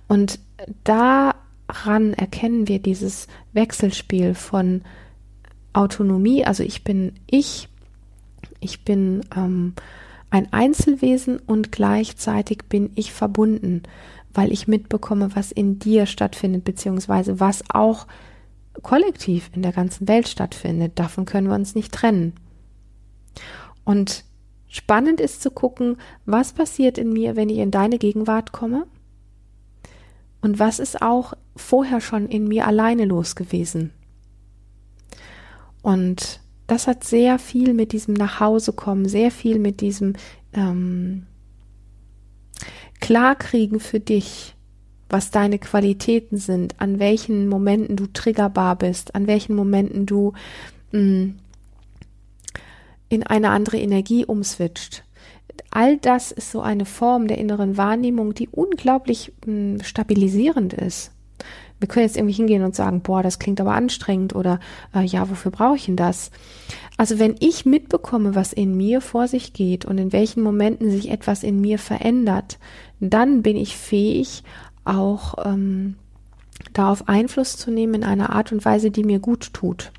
Und 0.07 0.39
daran 0.83 2.13
erkennen 2.13 2.67
wir 2.67 2.79
dieses 2.79 3.27
Wechselspiel 3.53 4.33
von 4.33 4.81
Autonomie, 5.73 6.45
also 6.45 6.63
ich 6.63 6.83
bin 6.83 7.13
ich, 7.25 7.67
ich 8.59 8.85
bin 8.85 9.21
ähm, 9.35 9.73
ein 10.29 10.51
Einzelwesen 10.51 11.39
und 11.39 11.71
gleichzeitig 11.71 12.63
bin 12.69 12.91
ich 12.95 13.11
verbunden, 13.11 13.83
weil 14.33 14.51
ich 14.51 14.67
mitbekomme, 14.67 15.35
was 15.35 15.51
in 15.51 15.79
dir 15.79 16.05
stattfindet, 16.05 16.63
beziehungsweise 16.63 17.39
was 17.39 17.63
auch 17.69 18.07
kollektiv 18.81 19.51
in 19.53 19.61
der 19.61 19.71
ganzen 19.71 20.07
Welt 20.07 20.27
stattfindet. 20.27 20.93
Davon 20.95 21.25
können 21.25 21.47
wir 21.47 21.55
uns 21.55 21.75
nicht 21.75 21.93
trennen. 21.93 22.33
Und 23.83 24.23
spannend 24.67 25.21
ist 25.21 25.41
zu 25.41 25.51
gucken, 25.51 25.97
was 26.25 26.53
passiert 26.53 26.97
in 26.97 27.13
mir, 27.13 27.35
wenn 27.35 27.49
ich 27.49 27.59
in 27.59 27.71
deine 27.71 27.99
Gegenwart 27.99 28.51
komme 28.51 28.87
und 30.41 30.59
was 30.59 30.79
ist 30.79 31.01
auch 31.01 31.33
vorher 31.55 32.01
schon 32.01 32.27
in 32.27 32.47
mir 32.47 32.65
alleine 32.65 33.05
los 33.05 33.35
gewesen. 33.35 33.91
Und 35.81 36.39
das 36.65 36.87
hat 36.87 37.03
sehr 37.03 37.39
viel 37.39 37.73
mit 37.73 37.91
diesem 37.91 38.13
Nachhausekommen, 38.13 39.07
sehr 39.07 39.31
viel 39.31 39.59
mit 39.59 39.81
diesem 39.81 40.13
ähm, 40.53 41.27
Klarkriegen 43.03 43.81
für 43.81 43.99
dich, 43.99 44.55
was 45.09 45.29
deine 45.29 45.59
Qualitäten 45.59 46.37
sind, 46.37 46.79
an 46.79 46.99
welchen 46.99 47.49
Momenten 47.49 47.97
du 47.97 48.07
triggerbar 48.07 48.77
bist, 48.77 49.13
an 49.13 49.27
welchen 49.27 49.57
Momenten 49.57 50.05
du 50.05 50.31
mh, 50.93 51.01
mm, 51.01 51.39
in 53.09 53.23
eine 53.23 53.49
andere 53.49 53.77
Energie 53.77 54.23
umswitcht. 54.23 55.03
All 55.69 55.97
das 55.97 56.31
ist 56.31 56.49
so 56.49 56.61
eine 56.61 56.85
Form 56.85 57.27
der 57.27 57.39
inneren 57.39 57.75
Wahrnehmung, 57.75 58.35
die 58.35 58.47
unglaublich 58.47 59.33
mh, 59.45 59.51
mm, 59.51 59.83
stabilisierend 59.83 60.71
ist. 60.71 61.11
Wir 61.79 61.87
können 61.87 62.05
jetzt 62.05 62.17
irgendwie 62.17 62.35
hingehen 62.35 62.63
und 62.63 62.75
sagen, 62.75 63.01
boah, 63.01 63.23
das 63.23 63.39
klingt 63.39 63.59
aber 63.59 63.73
anstrengend 63.73 64.35
oder 64.35 64.59
äh, 64.95 65.03
ja, 65.03 65.29
wofür 65.29 65.51
brauche 65.51 65.75
ich 65.75 65.85
denn 65.85 65.95
das? 65.95 66.31
Also 66.97 67.19
wenn 67.19 67.35
ich 67.39 67.65
mitbekomme, 67.65 68.35
was 68.35 68.53
in 68.53 68.77
mir 68.77 69.01
vor 69.01 69.27
sich 69.27 69.53
geht 69.53 69.83
und 69.85 69.97
in 69.97 70.13
welchen 70.13 70.43
Momenten 70.43 70.91
sich 70.91 71.09
etwas 71.09 71.43
in 71.43 71.59
mir 71.59 71.79
verändert, 71.79 72.59
dann 72.99 73.41
bin 73.41 73.57
ich 73.57 73.75
fähig, 73.75 74.43
auch 74.85 75.35
ähm, 75.45 75.95
darauf 76.73 77.07
Einfluss 77.07 77.57
zu 77.57 77.71
nehmen 77.71 77.95
in 77.95 78.03
einer 78.03 78.31
Art 78.31 78.51
und 78.51 78.63
Weise, 78.63 78.91
die 78.91 79.03
mir 79.03 79.19
gut 79.19 79.53
tut. 79.53 79.91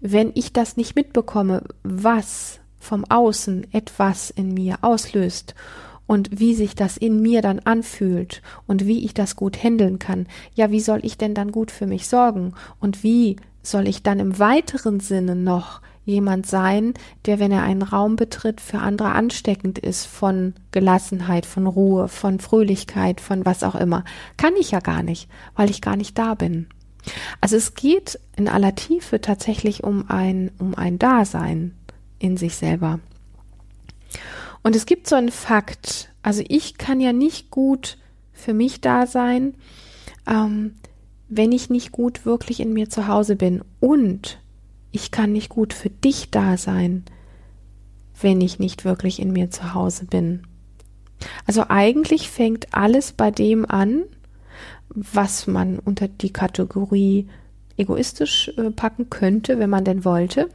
Wenn 0.00 0.30
ich 0.34 0.52
das 0.52 0.76
nicht 0.76 0.96
mitbekomme, 0.96 1.64
was 1.82 2.60
vom 2.78 3.04
Außen 3.04 3.72
etwas 3.72 4.30
in 4.30 4.54
mir 4.54 4.78
auslöst 4.82 5.54
und 6.08 6.40
wie 6.40 6.54
sich 6.54 6.74
das 6.74 6.96
in 6.96 7.22
mir 7.22 7.42
dann 7.42 7.60
anfühlt 7.60 8.42
und 8.66 8.86
wie 8.86 9.04
ich 9.04 9.14
das 9.14 9.36
gut 9.36 9.62
handeln 9.62 10.00
kann. 10.00 10.26
Ja, 10.54 10.72
wie 10.72 10.80
soll 10.80 11.00
ich 11.04 11.18
denn 11.18 11.34
dann 11.34 11.52
gut 11.52 11.70
für 11.70 11.86
mich 11.86 12.08
sorgen 12.08 12.54
und 12.80 13.04
wie 13.04 13.36
soll 13.62 13.86
ich 13.86 14.02
dann 14.02 14.18
im 14.18 14.40
weiteren 14.40 14.98
Sinne 14.98 15.36
noch 15.36 15.80
jemand 16.04 16.46
sein, 16.46 16.94
der, 17.26 17.38
wenn 17.38 17.52
er 17.52 17.62
einen 17.62 17.82
Raum 17.82 18.16
betritt, 18.16 18.62
für 18.62 18.78
andere 18.78 19.10
ansteckend 19.10 19.78
ist 19.78 20.06
von 20.06 20.54
Gelassenheit, 20.72 21.44
von 21.44 21.66
Ruhe, 21.66 22.08
von 22.08 22.40
Fröhlichkeit, 22.40 23.20
von 23.20 23.44
was 23.44 23.62
auch 23.62 23.74
immer. 23.74 24.04
Kann 24.38 24.54
ich 24.58 24.70
ja 24.70 24.80
gar 24.80 25.02
nicht, 25.02 25.28
weil 25.54 25.68
ich 25.68 25.82
gar 25.82 25.96
nicht 25.96 26.16
da 26.16 26.34
bin. 26.34 26.68
Also 27.42 27.56
es 27.56 27.74
geht 27.74 28.18
in 28.36 28.48
aller 28.48 28.74
Tiefe 28.74 29.20
tatsächlich 29.20 29.84
um 29.84 30.08
ein, 30.08 30.50
um 30.58 30.74
ein 30.74 30.98
Dasein 30.98 31.74
in 32.18 32.38
sich 32.38 32.56
selber. 32.56 33.00
Und 34.62 34.76
es 34.76 34.86
gibt 34.86 35.08
so 35.08 35.16
einen 35.16 35.30
Fakt, 35.30 36.12
also 36.22 36.42
ich 36.48 36.78
kann 36.78 37.00
ja 37.00 37.12
nicht 37.12 37.50
gut 37.50 37.98
für 38.32 38.54
mich 38.54 38.80
da 38.80 39.06
sein, 39.06 39.54
ähm, 40.26 40.74
wenn 41.28 41.52
ich 41.52 41.70
nicht 41.70 41.92
gut 41.92 42.24
wirklich 42.24 42.60
in 42.60 42.72
mir 42.72 42.88
zu 42.88 43.06
Hause 43.06 43.36
bin. 43.36 43.62
Und 43.80 44.40
ich 44.90 45.10
kann 45.10 45.32
nicht 45.32 45.48
gut 45.48 45.72
für 45.72 45.90
dich 45.90 46.30
da 46.30 46.56
sein, 46.56 47.04
wenn 48.20 48.40
ich 48.40 48.58
nicht 48.58 48.84
wirklich 48.84 49.20
in 49.20 49.32
mir 49.32 49.50
zu 49.50 49.74
Hause 49.74 50.06
bin. 50.06 50.42
Also 51.46 51.64
eigentlich 51.68 52.30
fängt 52.30 52.72
alles 52.74 53.12
bei 53.12 53.30
dem 53.30 53.68
an, 53.68 54.04
was 54.88 55.46
man 55.46 55.78
unter 55.78 56.08
die 56.08 56.32
Kategorie 56.32 57.28
egoistisch 57.76 58.48
äh, 58.56 58.70
packen 58.70 59.10
könnte, 59.10 59.58
wenn 59.58 59.70
man 59.70 59.84
denn 59.84 60.04
wollte. 60.04 60.48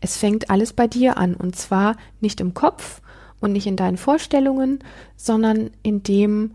Es 0.00 0.16
fängt 0.16 0.50
alles 0.50 0.72
bei 0.72 0.86
dir 0.86 1.16
an 1.16 1.34
und 1.34 1.56
zwar 1.56 1.96
nicht 2.20 2.40
im 2.40 2.54
Kopf 2.54 3.00
und 3.40 3.52
nicht 3.52 3.66
in 3.66 3.76
deinen 3.76 3.96
Vorstellungen, 3.96 4.78
sondern 5.16 5.70
in 5.82 6.02
dem, 6.02 6.52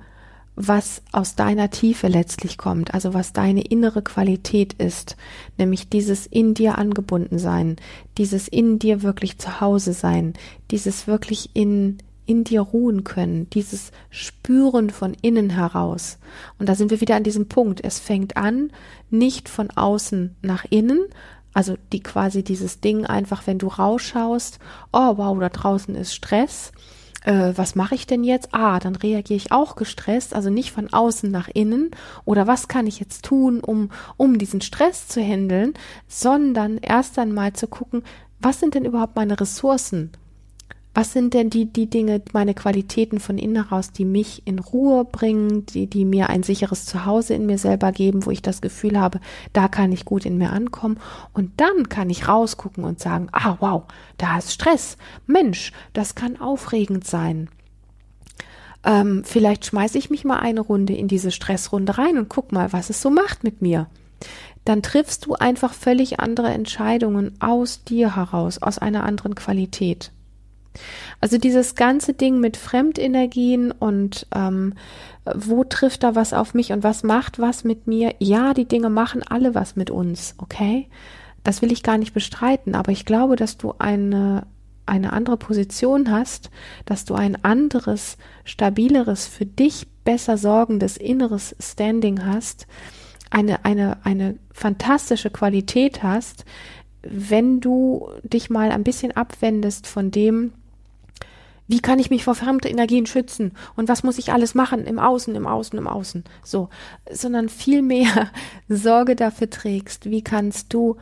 was 0.56 1.04
aus 1.12 1.36
deiner 1.36 1.70
Tiefe 1.70 2.08
letztlich 2.08 2.58
kommt, 2.58 2.94
also 2.94 3.14
was 3.14 3.32
deine 3.32 3.62
innere 3.62 4.02
Qualität 4.02 4.74
ist, 4.74 5.16
nämlich 5.58 5.88
dieses 5.88 6.26
in 6.26 6.56
dir 6.56 6.80
angebunden 6.80 7.38
sein, 7.38 7.76
dieses 8.18 8.48
in 8.48 8.80
dir 8.80 9.04
wirklich 9.04 9.38
zu 9.38 9.62
Hause 9.62 9.94
sein, 9.94 10.34
dieses 10.72 11.06
wirklich 11.06 11.52
in 11.54 12.00
in 12.28 12.44
dir 12.44 12.62
ruhen 12.62 13.06
können, 13.06 13.50
dieses 13.52 13.92
Spüren 14.10 14.90
von 14.90 15.16
innen 15.22 15.50
heraus. 15.50 16.20
Und 16.60 16.68
da 16.68 16.76
sind 16.76 16.92
wir 16.92 17.00
wieder 17.00 17.16
an 17.16 17.24
diesem 17.24 17.48
Punkt. 17.48 17.82
Es 17.84 18.00
fängt 18.00 18.36
an, 18.36 18.72
nicht 19.10 19.48
von 19.48 19.72
außen 19.72 20.36
nach 20.42 20.66
innen, 20.70 21.00
also 21.58 21.76
die 21.92 22.02
quasi 22.02 22.44
dieses 22.44 22.82
Ding 22.82 23.08
einfach, 23.08 23.48
wenn 23.48 23.58
du 23.58 23.66
rausschaust, 23.66 24.60
oh 24.94 25.18
wow, 25.18 25.40
da 25.40 25.50
draußen 25.50 25.96
ist 25.96 26.14
Stress. 26.14 26.72
Äh, 27.24 27.54
was 27.56 27.74
mache 27.74 27.96
ich 27.96 28.06
denn 28.06 28.24
jetzt? 28.24 28.50
Ah, 28.52 28.78
dann 28.78 28.96
reagiere 28.96 29.38
ich 29.38 29.52
auch 29.52 29.76
gestresst, 29.76 30.36
also 30.36 30.52
nicht 30.52 30.72
von 30.72 30.94
außen 30.94 31.32
nach 31.32 31.50
innen 31.52 31.90
oder 32.26 32.46
was 32.46 32.68
kann 32.68 32.86
ich 32.86 33.00
jetzt 33.00 33.26
tun, 33.26 33.60
um, 33.60 33.90
um 34.18 34.38
diesen 34.38 34.62
Stress 34.62 35.08
zu 35.08 35.20
handeln, 35.20 35.74
sondern 36.08 36.78
erst 36.78 37.18
einmal 37.18 37.54
zu 37.54 37.66
gucken, 37.66 38.04
was 38.40 38.60
sind 38.60 38.76
denn 38.76 38.86
überhaupt 38.86 39.16
meine 39.16 39.40
Ressourcen? 39.42 40.12
Was 40.98 41.14
sind 41.14 41.36
denn 41.36 41.52
die, 41.52 41.66
die 41.72 41.92
Dinge, 41.92 42.24
meine 42.34 42.56
Qualitäten 42.56 43.20
von 43.20 43.38
innen 43.38 43.68
heraus, 43.68 43.92
die 43.92 44.04
mich 44.04 44.42
in 44.48 44.58
Ruhe 44.58 45.06
bringen, 45.06 45.64
die, 45.68 45.86
die 45.86 46.06
mir 46.06 46.30
ein 46.30 46.42
sicheres 46.42 46.88
Zuhause 46.88 47.36
in 47.36 47.46
mir 47.46 47.60
selber 47.60 47.92
geben, 47.92 48.26
wo 48.26 48.32
ich 48.32 48.42
das 48.42 48.62
Gefühl 48.62 49.00
habe, 49.00 49.20
da 49.54 49.68
kann 49.68 49.92
ich 49.92 50.06
gut 50.06 50.26
in 50.26 50.40
mir 50.40 50.52
ankommen. 50.52 50.98
Und 51.34 51.52
dann 51.58 51.88
kann 51.88 52.10
ich 52.10 52.28
rausgucken 52.28 52.84
und 52.84 53.00
sagen, 53.00 53.28
ah, 53.32 53.58
wow, 53.60 53.84
da 54.18 54.40
ist 54.40 54.52
Stress. 54.52 54.98
Mensch, 55.28 55.72
das 55.94 56.16
kann 56.16 56.42
aufregend 56.42 57.06
sein. 57.06 57.48
Ähm, 58.84 59.22
vielleicht 59.24 59.68
schmeiße 59.68 60.00
ich 60.00 60.10
mich 60.10 60.26
mal 60.26 60.40
eine 60.40 60.62
Runde 60.62 60.94
in 60.94 61.08
diese 61.08 61.30
Stressrunde 61.30 62.00
rein 62.00 62.18
und 62.18 62.28
guck 62.28 62.52
mal, 62.52 62.74
was 62.74 62.90
es 62.90 63.04
so 63.04 63.12
macht 63.12 63.44
mit 63.44 63.62
mir 63.62 63.86
dann 64.66 64.82
triffst 64.82 65.26
du 65.26 65.36
einfach 65.36 65.74
völlig 65.74 66.20
andere 66.20 66.50
Entscheidungen 66.50 67.40
aus 67.40 67.86
dir 67.86 68.18
heraus, 68.18 68.62
aus 68.62 68.78
einer 68.78 69.06
anderen 69.06 69.34
Qualität. 69.34 70.12
Also 71.22 71.38
dieses 71.38 71.76
ganze 71.76 72.14
Ding 72.14 72.40
mit 72.40 72.58
Fremdenergien 72.58 73.72
und 73.72 74.28
ähm, 74.34 74.74
wo 75.36 75.64
trifft 75.64 76.04
da 76.04 76.16
was 76.16 76.34
auf 76.34 76.54
mich 76.54 76.72
und 76.72 76.84
was 76.84 77.04
macht 77.04 77.40
was 77.40 77.64
mit 77.64 77.88
mir? 77.88 78.16
Ja, 78.20 78.54
die 78.54 78.68
Dinge 78.68 78.90
machen 78.90 79.24
alle 79.24 79.56
was 79.56 79.76
mit 79.76 79.90
uns, 79.90 80.36
okay? 80.38 80.88
Das 81.44 81.62
will 81.62 81.72
ich 81.72 81.84
gar 81.84 81.98
nicht 81.98 82.14
bestreiten, 82.14 82.76
aber 82.76 82.92
ich 82.92 83.06
glaube, 83.06 83.36
dass 83.36 83.58
du 83.58 83.74
eine 83.78 84.44
eine 84.88 85.14
andere 85.14 85.38
Position 85.38 86.12
hast, 86.12 86.50
dass 86.86 87.06
du 87.06 87.14
ein 87.14 87.44
anderes, 87.44 88.18
stabileres, 88.46 89.28
für 89.28 89.46
dich 89.46 89.88
besser 90.04 90.38
sorgendes 90.38 90.98
inneres 90.98 91.56
Standing 91.60 92.26
hast, 92.26 92.68
eine, 93.30 93.66
eine, 93.66 93.98
eine 94.06 94.38
fantastische 94.54 95.30
Qualität 95.30 96.04
hast, 96.04 96.46
wenn 97.02 97.60
du 97.60 98.10
dich 98.24 98.50
mal 98.50 98.72
ein 98.72 98.84
bisschen 98.84 99.12
abwendest 99.12 99.88
von 99.88 100.12
dem, 100.12 100.54
wie 101.68 101.80
kann 101.80 102.00
ich 102.00 102.10
mich 102.10 102.24
vor 102.24 102.36
fremden 102.36 102.68
Energien 102.68 103.06
schützen? 103.06 103.52
Und 103.76 103.90
was 103.90 104.04
muss 104.04 104.18
ich 104.18 104.32
alles 104.32 104.56
machen? 104.56 104.86
Im 104.86 105.00
Außen, 105.00 105.36
im 105.36 105.46
Außen, 105.46 105.78
im 105.78 105.88
Außen, 105.88 106.24
so, 106.44 106.70
sondern 107.12 107.50
vielmehr 107.50 108.32
Sorge 108.70 109.16
dafür 109.16 109.50
trägst, 109.50 110.10
wie 110.10 110.22
kannst 110.22 110.74
du 110.74 110.96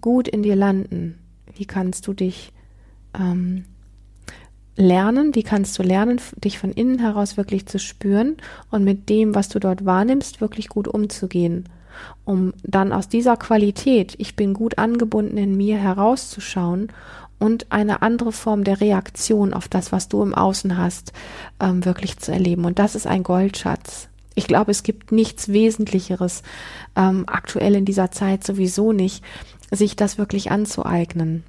gut 0.00 0.26
in 0.26 0.42
dir 0.42 0.56
landen, 0.56 1.18
wie 1.54 1.66
kannst 1.66 2.06
du 2.06 2.14
dich 2.14 2.52
ähm, 3.18 3.64
lernen, 4.76 5.34
wie 5.34 5.42
kannst 5.42 5.78
du 5.78 5.82
lernen, 5.82 6.20
dich 6.36 6.58
von 6.58 6.72
innen 6.72 6.98
heraus 6.98 7.36
wirklich 7.36 7.66
zu 7.66 7.78
spüren 7.78 8.36
und 8.70 8.84
mit 8.84 9.08
dem, 9.08 9.34
was 9.34 9.48
du 9.48 9.60
dort 9.60 9.84
wahrnimmst, 9.84 10.40
wirklich 10.40 10.68
gut 10.68 10.88
umzugehen. 10.88 11.68
um 12.24 12.52
dann 12.64 12.92
aus 12.92 13.08
dieser 13.08 13.36
Qualität, 13.36 14.16
ich 14.18 14.34
bin 14.34 14.52
gut 14.52 14.78
angebunden 14.78 15.36
in 15.36 15.56
mir 15.56 15.76
herauszuschauen 15.76 16.88
und 17.44 17.70
eine 17.70 18.00
andere 18.00 18.32
Form 18.32 18.64
der 18.64 18.80
Reaktion 18.80 19.52
auf 19.52 19.68
das, 19.68 19.92
was 19.92 20.08
du 20.08 20.22
im 20.22 20.34
Außen 20.34 20.78
hast, 20.78 21.12
ähm, 21.60 21.84
wirklich 21.84 22.18
zu 22.18 22.32
erleben. 22.32 22.64
Und 22.64 22.78
das 22.78 22.94
ist 22.94 23.06
ein 23.06 23.22
Goldschatz. 23.22 24.08
Ich 24.34 24.46
glaube, 24.46 24.70
es 24.70 24.82
gibt 24.82 25.12
nichts 25.12 25.48
Wesentlicheres, 25.48 26.42
ähm, 26.96 27.24
aktuell 27.26 27.74
in 27.74 27.84
dieser 27.84 28.10
Zeit 28.10 28.44
sowieso 28.44 28.92
nicht, 28.92 29.22
sich 29.70 29.94
das 29.94 30.16
wirklich 30.16 30.50
anzueignen. 30.52 31.44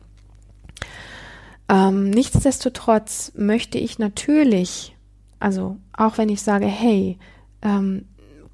Ähm, 1.70 2.10
nichtsdestotrotz 2.10 3.32
möchte 3.38 3.78
ich 3.78 3.98
natürlich, 3.98 4.98
also 5.40 5.78
auch 5.94 6.18
wenn 6.18 6.28
ich 6.28 6.42
sage, 6.42 6.68
hey, 6.68 7.18
ähm, 7.62 8.04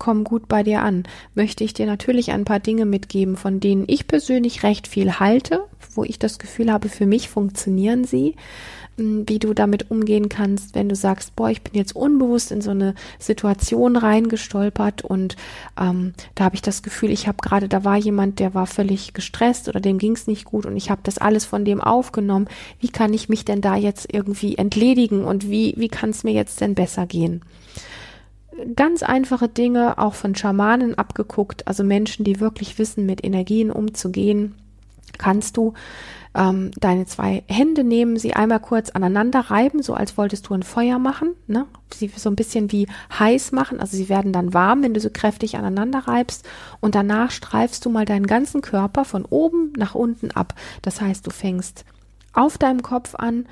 komm 0.01 0.23
gut 0.23 0.47
bei 0.47 0.63
dir 0.63 0.81
an, 0.81 1.03
möchte 1.35 1.63
ich 1.63 1.75
dir 1.75 1.85
natürlich 1.85 2.31
ein 2.31 2.43
paar 2.43 2.59
Dinge 2.59 2.87
mitgeben, 2.87 3.37
von 3.37 3.59
denen 3.59 3.83
ich 3.85 4.07
persönlich 4.07 4.63
recht 4.63 4.87
viel 4.87 5.19
halte, 5.19 5.65
wo 5.93 6.03
ich 6.03 6.17
das 6.17 6.39
Gefühl 6.39 6.71
habe, 6.71 6.89
für 6.89 7.05
mich 7.05 7.29
funktionieren 7.29 8.03
sie, 8.03 8.35
hm, 8.97 9.29
wie 9.29 9.37
du 9.37 9.53
damit 9.53 9.91
umgehen 9.91 10.27
kannst, 10.27 10.73
wenn 10.73 10.89
du 10.89 10.95
sagst, 10.95 11.35
boah, 11.35 11.51
ich 11.51 11.61
bin 11.61 11.75
jetzt 11.75 11.95
unbewusst 11.95 12.51
in 12.51 12.61
so 12.61 12.71
eine 12.71 12.95
Situation 13.19 13.95
reingestolpert 13.95 15.03
und 15.03 15.35
ähm, 15.79 16.13
da 16.33 16.45
habe 16.45 16.55
ich 16.55 16.63
das 16.63 16.81
Gefühl, 16.81 17.11
ich 17.11 17.27
habe 17.27 17.37
gerade, 17.39 17.69
da 17.69 17.83
war 17.83 17.97
jemand, 17.97 18.39
der 18.39 18.55
war 18.55 18.65
völlig 18.65 19.13
gestresst 19.13 19.69
oder 19.69 19.79
dem 19.79 19.99
ging 19.99 20.13
es 20.13 20.25
nicht 20.25 20.45
gut 20.45 20.65
und 20.65 20.75
ich 20.77 20.89
habe 20.89 21.01
das 21.03 21.19
alles 21.19 21.45
von 21.45 21.63
dem 21.63 21.79
aufgenommen. 21.79 22.47
Wie 22.79 22.89
kann 22.89 23.13
ich 23.13 23.29
mich 23.29 23.45
denn 23.45 23.61
da 23.61 23.75
jetzt 23.75 24.11
irgendwie 24.11 24.57
entledigen 24.57 25.25
und 25.25 25.47
wie, 25.47 25.75
wie 25.77 25.89
kann 25.89 26.09
es 26.09 26.23
mir 26.23 26.33
jetzt 26.33 26.59
denn 26.59 26.73
besser 26.73 27.05
gehen? 27.05 27.43
Ganz 28.75 29.03
einfache 29.03 29.47
Dinge, 29.47 29.97
auch 29.97 30.13
von 30.13 30.35
Schamanen 30.35 30.97
abgeguckt, 30.97 31.67
also 31.67 31.83
Menschen, 31.83 32.23
die 32.23 32.39
wirklich 32.39 32.77
wissen, 32.79 33.05
mit 33.05 33.23
Energien 33.23 33.71
umzugehen, 33.71 34.55
kannst 35.17 35.57
du 35.57 35.73
ähm, 36.33 36.71
deine 36.79 37.05
zwei 37.05 37.43
Hände 37.47 37.83
nehmen, 37.83 38.17
sie 38.17 38.33
einmal 38.33 38.59
kurz 38.59 38.89
aneinander 38.89 39.39
reiben, 39.39 39.83
so 39.83 39.93
als 39.93 40.17
wolltest 40.17 40.47
du 40.47 40.53
ein 40.53 40.63
Feuer 40.63 40.97
machen, 40.97 41.35
ne? 41.47 41.65
Sie 41.93 42.07
so 42.15 42.29
ein 42.29 42.37
bisschen 42.37 42.71
wie 42.71 42.87
heiß 43.19 43.51
machen, 43.51 43.79
also 43.79 43.97
sie 43.97 44.07
werden 44.07 44.31
dann 44.31 44.53
warm, 44.53 44.81
wenn 44.81 44.93
du 44.93 45.01
so 45.01 45.09
kräftig 45.11 45.57
aneinander 45.57 45.99
reibst 46.07 46.47
und 46.79 46.95
danach 46.95 47.31
streifst 47.31 47.85
du 47.85 47.89
mal 47.89 48.05
deinen 48.05 48.27
ganzen 48.27 48.61
Körper 48.61 49.03
von 49.03 49.25
oben 49.25 49.73
nach 49.75 49.93
unten 49.93 50.31
ab. 50.31 50.55
Das 50.81 51.01
heißt, 51.01 51.27
du 51.27 51.31
fängst 51.31 51.83
auf 52.33 52.57
deinem 52.57 52.81
Kopf 52.81 53.15
an 53.15 53.45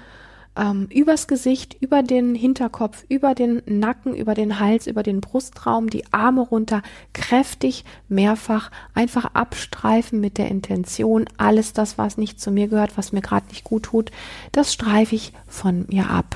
ähm, 0.60 0.88
übers 0.92 1.28
Gesicht, 1.28 1.78
über 1.80 2.04
den 2.04 2.36
Hinterkopf, 2.36 3.06
über 3.08 3.34
den 3.34 3.62
Nacken, 3.66 4.14
über 4.14 4.34
den 4.34 4.60
Hals, 4.60 4.88
über 4.88 5.04
den 5.04 5.22
Brustraum, 5.22 5.90
die 5.90 6.12
Arme 6.12 6.42
runter, 6.42 6.82
kräftig, 7.14 7.86
mehrfach, 8.10 8.70
einfach 8.94 9.34
abstreifen 9.34 10.20
mit 10.20 10.38
der 10.38 10.50
Intention, 10.50 11.26
alles 11.38 11.74
das, 11.74 11.98
was 11.98 12.18
nicht 12.18 12.42
zu 12.42 12.52
mir 12.52 12.68
gehört, 12.68 12.98
was 12.98 13.14
mir 13.14 13.22
gerade 13.22 13.48
nicht 13.48 13.64
gut 13.64 13.84
tut, 13.84 14.12
das 14.52 14.74
streife 14.74 15.16
ich 15.16 15.32
von 15.48 15.86
mir 15.88 16.10
ab. 16.10 16.36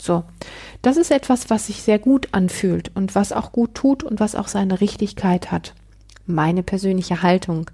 So, 0.00 0.24
das 0.82 0.96
ist 0.96 1.10
etwas, 1.10 1.50
was 1.50 1.66
sich 1.66 1.82
sehr 1.82 1.98
gut 1.98 2.28
anfühlt 2.32 2.90
und 2.94 3.14
was 3.14 3.32
auch 3.32 3.52
gut 3.52 3.74
tut 3.74 4.02
und 4.02 4.20
was 4.20 4.34
auch 4.34 4.48
seine 4.48 4.80
Richtigkeit 4.80 5.50
hat. 5.50 5.74
Meine 6.26 6.62
persönliche 6.62 7.22
Haltung. 7.22 7.70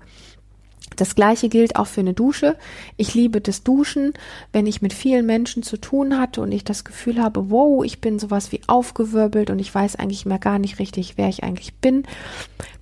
Das 0.97 1.15
gleiche 1.15 1.49
gilt 1.49 1.77
auch 1.77 1.87
für 1.87 2.01
eine 2.01 2.15
Dusche. 2.15 2.57
Ich 2.97 3.15
liebe 3.15 3.41
das 3.41 3.63
Duschen, 3.63 4.13
wenn 4.53 4.67
ich 4.67 4.83
mit 4.83 4.93
vielen 4.93 5.27
Menschen 5.27 5.63
zu 5.63 5.77
tun 5.77 6.19
hatte 6.19 6.41
und 6.41 6.53
ich 6.53 6.65
das 6.65 6.85
Gefühl 6.85 7.23
habe, 7.23 7.51
wow, 7.51 7.85
ich 7.85 8.01
bin 8.01 8.19
sowas 8.19 8.53
wie 8.53 8.61
aufgewirbelt 8.67 9.51
und 9.51 9.59
ich 9.59 9.75
weiß 9.75 9.97
eigentlich 9.97 10.27
mehr 10.27 10.39
gar 10.39 10.59
nicht 10.59 10.79
richtig, 10.79 11.17
wer 11.17 11.29
ich 11.29 11.43
eigentlich 11.43 11.75
bin. 11.75 12.05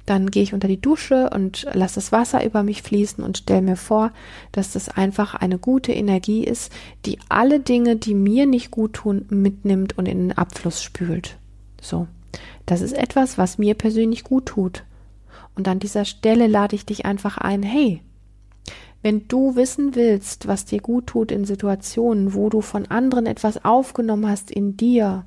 Dann 0.06 0.30
gehe 0.30 0.42
ich 0.42 0.54
unter 0.54 0.68
die 0.68 0.80
Dusche 0.80 1.28
und 1.30 1.66
lasse 1.74 1.96
das 1.96 2.12
Wasser 2.12 2.42
über 2.44 2.62
mich 2.62 2.80
fließen 2.80 3.22
und 3.22 3.38
stelle 3.38 3.60
mir 3.60 3.76
vor, 3.76 4.10
dass 4.52 4.72
das 4.72 4.88
einfach 4.88 5.34
eine 5.34 5.58
gute 5.58 5.92
Energie 5.92 6.44
ist, 6.44 6.72
die 7.04 7.18
alle 7.28 7.60
Dinge, 7.60 7.96
die 7.96 8.14
mir 8.14 8.46
nicht 8.46 8.70
gut 8.70 8.94
tun, 8.94 9.26
mitnimmt 9.28 9.98
und 9.98 10.06
in 10.06 10.28
den 10.28 10.38
Abfluss 10.38 10.82
spült. 10.82 11.36
So. 11.80 12.06
Das 12.64 12.80
ist 12.80 12.92
etwas, 12.92 13.38
was 13.38 13.58
mir 13.58 13.74
persönlich 13.74 14.24
gut 14.24 14.46
tut. 14.46 14.84
Und 15.58 15.66
an 15.66 15.80
dieser 15.80 16.04
Stelle 16.04 16.46
lade 16.46 16.76
ich 16.76 16.86
dich 16.86 17.04
einfach 17.04 17.36
ein, 17.36 17.64
hey, 17.64 18.00
wenn 19.02 19.26
du 19.26 19.56
wissen 19.56 19.96
willst, 19.96 20.46
was 20.46 20.64
dir 20.64 20.80
gut 20.80 21.08
tut 21.08 21.32
in 21.32 21.44
Situationen, 21.44 22.32
wo 22.32 22.48
du 22.48 22.60
von 22.60 22.86
anderen 22.86 23.26
etwas 23.26 23.64
aufgenommen 23.64 24.28
hast 24.28 24.52
in 24.52 24.76
dir, 24.76 25.24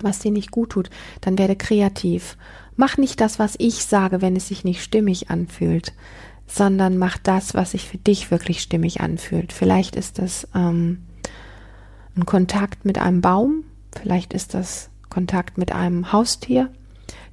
was 0.00 0.20
dir 0.20 0.30
nicht 0.30 0.50
gut 0.50 0.70
tut, 0.70 0.88
dann 1.20 1.36
werde 1.36 1.56
kreativ. 1.56 2.38
Mach 2.76 2.96
nicht 2.96 3.20
das, 3.20 3.38
was 3.38 3.54
ich 3.58 3.84
sage, 3.84 4.22
wenn 4.22 4.34
es 4.34 4.48
sich 4.48 4.64
nicht 4.64 4.82
stimmig 4.82 5.28
anfühlt, 5.28 5.92
sondern 6.46 6.96
mach 6.96 7.18
das, 7.18 7.52
was 7.52 7.72
sich 7.72 7.86
für 7.86 7.98
dich 7.98 8.30
wirklich 8.30 8.62
stimmig 8.62 9.02
anfühlt. 9.02 9.52
Vielleicht 9.52 9.94
ist 9.94 10.18
das 10.18 10.48
ähm, 10.54 11.02
ein 12.16 12.24
Kontakt 12.24 12.86
mit 12.86 12.96
einem 12.96 13.20
Baum, 13.20 13.64
vielleicht 13.94 14.32
ist 14.32 14.54
das 14.54 14.88
Kontakt 15.10 15.58
mit 15.58 15.70
einem 15.70 16.12
Haustier, 16.12 16.70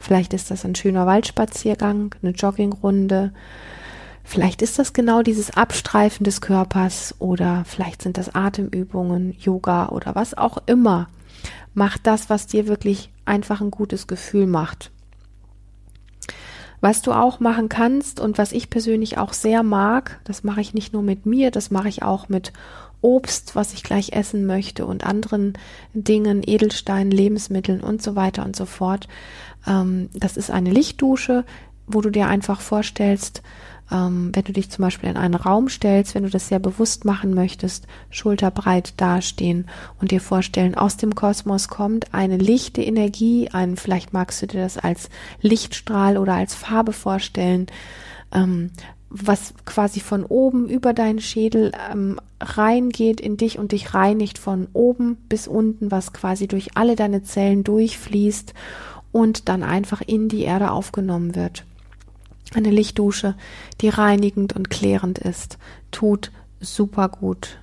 Vielleicht 0.02 0.34
ist 0.34 0.50
das 0.50 0.66
ein 0.66 0.74
schöner 0.74 1.06
Waldspaziergang, 1.06 2.16
eine 2.24 2.32
Joggingrunde. 2.32 3.32
Vielleicht 4.24 4.64
ist 4.64 4.80
das 4.80 4.94
genau 4.94 5.22
dieses 5.22 5.52
Abstreifen 5.52 6.24
des 6.24 6.42
Körpers 6.42 7.14
oder 7.20 7.64
vielleicht 7.68 8.02
sind 8.02 8.18
das 8.18 8.34
Atemübungen, 8.34 9.36
Yoga 9.40 9.90
oder 9.90 10.16
was 10.16 10.36
auch 10.36 10.58
immer. 10.66 11.08
Mach 11.76 12.00
das, 12.00 12.32
was 12.32 12.48
dir 12.48 12.68
wirklich 12.68 13.12
einfach 13.26 13.62
ein 13.62 13.70
gutes 13.70 14.08
Gefühl 14.08 14.48
macht. 14.48 14.90
Was 16.82 17.04
du 17.04 17.12
auch 17.12 17.40
machen 17.40 17.70
kannst 17.70 18.20
und 18.20 18.38
was 18.38 18.52
ich 18.52 18.70
persönlich 18.70 19.18
auch 19.20 19.34
sehr 19.34 19.62
mag, 19.64 20.20
das 20.24 20.44
mache 20.44 20.62
ich 20.62 20.74
nicht 20.74 20.94
nur 20.94 21.04
mit 21.04 21.26
mir, 21.26 21.52
das 21.52 21.70
mache 21.70 21.88
ich 21.88 22.02
auch 22.02 22.28
mit 22.28 22.52
Obst, 23.02 23.56
was 23.56 23.74
ich 23.74 23.84
gleich 23.84 24.14
essen 24.14 24.46
möchte 24.46 24.86
und 24.86 25.06
anderen 25.06 25.54
Dingen, 25.94 26.42
Edelsteinen, 26.46 27.12
Lebensmitteln 27.12 27.82
und 27.82 28.02
so 28.02 28.16
weiter 28.16 28.44
und 28.44 28.56
so 28.56 28.66
fort. 28.66 29.08
Ähm, 29.68 30.10
das 30.14 30.38
ist 30.38 30.52
eine 30.52 30.72
Lichtdusche, 30.72 31.46
wo 31.88 32.02
du 32.02 32.10
dir 32.10 32.28
einfach 32.28 32.62
vorstellst, 32.62 33.42
ähm, 33.92 34.32
wenn 34.34 34.44
du 34.44 34.54
dich 34.54 34.70
zum 34.70 34.84
Beispiel 34.84 35.10
in 35.10 35.18
einen 35.18 35.36
Raum 35.36 35.70
stellst, 35.70 36.16
wenn 36.16 36.24
du 36.24 36.30
das 36.30 36.48
sehr 36.48 36.60
bewusst 36.60 37.06
machen 37.06 37.34
möchtest, 37.34 37.88
schulterbreit 38.10 38.94
dastehen 38.98 39.68
und 40.00 40.12
dir 40.12 40.22
vorstellen, 40.22 40.76
aus 40.76 40.98
dem 40.98 41.16
Kosmos 41.16 41.68
kommt 41.68 42.14
eine 42.14 42.38
lichte 42.38 42.82
Energie, 42.82 43.50
ein, 43.52 43.76
vielleicht 43.76 44.14
magst 44.14 44.42
du 44.42 44.48
dir 44.48 44.62
das 44.62 44.78
als 44.78 45.10
Lichtstrahl 45.42 46.18
oder 46.18 46.34
als 46.36 46.56
Farbe 46.56 46.94
vorstellen, 46.94 47.68
ähm, 48.34 48.72
was 49.10 49.54
quasi 49.66 50.00
von 50.00 50.24
oben 50.24 50.70
über 50.70 50.94
deinen 50.94 51.20
Schädel 51.20 51.74
ähm, 51.92 52.20
reingeht 52.40 53.20
in 53.20 53.36
dich 53.36 53.60
und 53.60 53.74
dich 53.74 53.94
reinigt 53.94 54.38
von 54.38 54.70
oben 54.72 55.18
bis 55.28 55.48
unten, 55.48 55.92
was 55.92 56.14
quasi 56.14 56.48
durch 56.48 56.78
alle 56.78 56.96
deine 56.96 57.22
Zellen 57.22 57.66
durchfließt 57.66 58.54
und 59.12 59.50
dann 59.50 59.64
einfach 59.64 60.02
in 60.02 60.30
die 60.30 60.44
Erde 60.44 60.72
aufgenommen 60.72 61.36
wird. 61.36 61.66
Eine 62.54 62.70
Lichtdusche, 62.70 63.36
die 63.80 63.90
reinigend 63.90 64.54
und 64.54 64.70
klärend 64.70 65.20
ist, 65.20 65.58
tut 65.92 66.32
super 66.60 67.10
gut. 67.10 67.60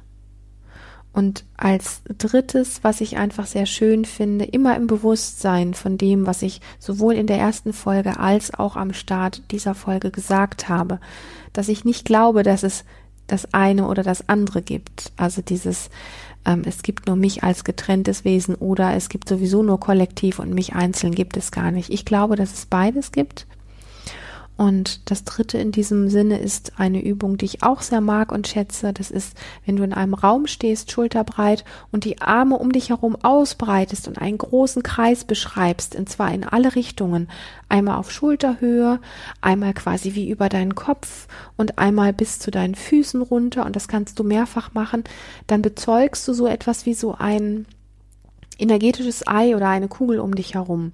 Und 1.13 1.45
als 1.57 2.03
drittes, 2.17 2.81
was 2.83 3.01
ich 3.01 3.17
einfach 3.17 3.47
sehr 3.47 3.67
schön 3.67 4.05
finde, 4.05 4.45
immer 4.45 4.77
im 4.77 4.87
Bewusstsein 4.87 5.75
von 5.75 5.99
dem, 5.99 6.27
was 6.27 6.43
ich 6.43 6.61
sowohl 6.79 7.15
in 7.15 7.27
der 7.27 7.39
ersten 7.39 7.73
Folge 7.73 8.21
als 8.21 8.55
auch 8.55 8.77
am 8.77 8.93
Start 8.93 9.43
dieser 9.51 9.75
Folge 9.75 10.11
gesagt 10.11 10.69
habe, 10.69 11.01
dass 11.53 11.69
ich 11.69 11.85
nicht 11.85 12.05
glaube, 12.05 12.43
dass 12.43 12.63
es 12.63 12.85
das 13.27 13.53
eine 13.53 13.89
oder 13.89 14.03
das 14.03 14.29
andere 14.29 14.63
gibt. 14.63 15.13
Also 15.17 15.43
dieses, 15.43 15.91
ähm, 16.45 16.63
es 16.65 16.83
gibt 16.83 17.09
nur 17.09 17.17
mich 17.17 17.43
als 17.43 17.65
getrenntes 17.65 18.25
Wesen 18.25 18.55
oder 18.55 18.95
es 18.95 19.09
gibt 19.09 19.29
sowieso 19.29 19.63
nur 19.63 19.81
kollektiv 19.81 20.39
und 20.39 20.55
mich 20.55 20.75
einzeln 20.75 21.15
gibt 21.15 21.37
es 21.37 21.51
gar 21.51 21.73
nicht. 21.73 21.91
Ich 21.91 22.05
glaube, 22.05 22.37
dass 22.37 22.53
es 22.53 22.67
beides 22.67 23.13
gibt 23.13 23.47
und 24.59 25.09
das 25.09 25.23
dritte 25.23 25.57
in 25.57 25.71
diesem 25.71 26.11
Sinne 26.11 26.41
ist 26.41 26.81
eine 26.81 27.01
Übung, 27.01 27.39
die 27.39 27.45
ich 27.45 27.63
auch 27.63 27.81
sehr 27.81 28.01
mag 28.01 28.33
und 28.33 28.49
schätze. 28.49 28.93
Das 28.93 29.13
ist, 29.13 29.39
wenn 29.65 29.77
du 29.77 29.85
in 29.85 29.93
einem 29.93 30.15
Raum 30.15 30.49
stehst, 30.49 30.91
schulterbreit 30.91 31.65
und 31.93 32.03
die 32.03 32.21
Arme 32.21 32.59
um 32.59 32.73
dich 32.73 32.89
herum 32.89 33.17
ausbreitest 33.23 34.09
und 34.09 34.19
einen 34.19 34.37
großen 34.37 34.83
Kreis 34.83 35.25
beschreibst, 35.25 35.95
und 35.95 36.09
zwar 36.09 36.35
in 36.35 36.43
alle 36.43 36.75
Richtungen. 36.75 37.29
Einmal 37.69 37.99
auf 37.99 38.11
Schulterhöhe, 38.11 38.99
einmal 39.41 39.75
quasi 39.75 40.17
wie 40.17 40.29
über 40.29 40.49
deinen 40.49 40.75
Kopf 40.75 41.29
und 41.57 41.79
einmal 41.79 42.13
bis 42.13 42.41
zu 42.41 42.51
deinen 42.51 42.75
Füßen 42.75 43.23
runter. 43.23 43.65
Und 43.65 43.77
das 43.77 43.87
kannst 43.87 44.19
du 44.19 44.25
mehrfach 44.25 44.75
machen. 44.75 45.05
Dann 45.47 45.63
bezeugst 45.63 46.27
du 46.27 46.33
so 46.33 46.49
etwas 46.49 46.85
wie 46.85 46.95
so 46.95 47.15
ein 47.15 47.65
energetisches 48.59 49.25
Ei 49.25 49.55
oder 49.55 49.69
eine 49.69 49.87
Kugel 49.87 50.19
um 50.19 50.35
dich 50.35 50.55
herum. 50.55 50.91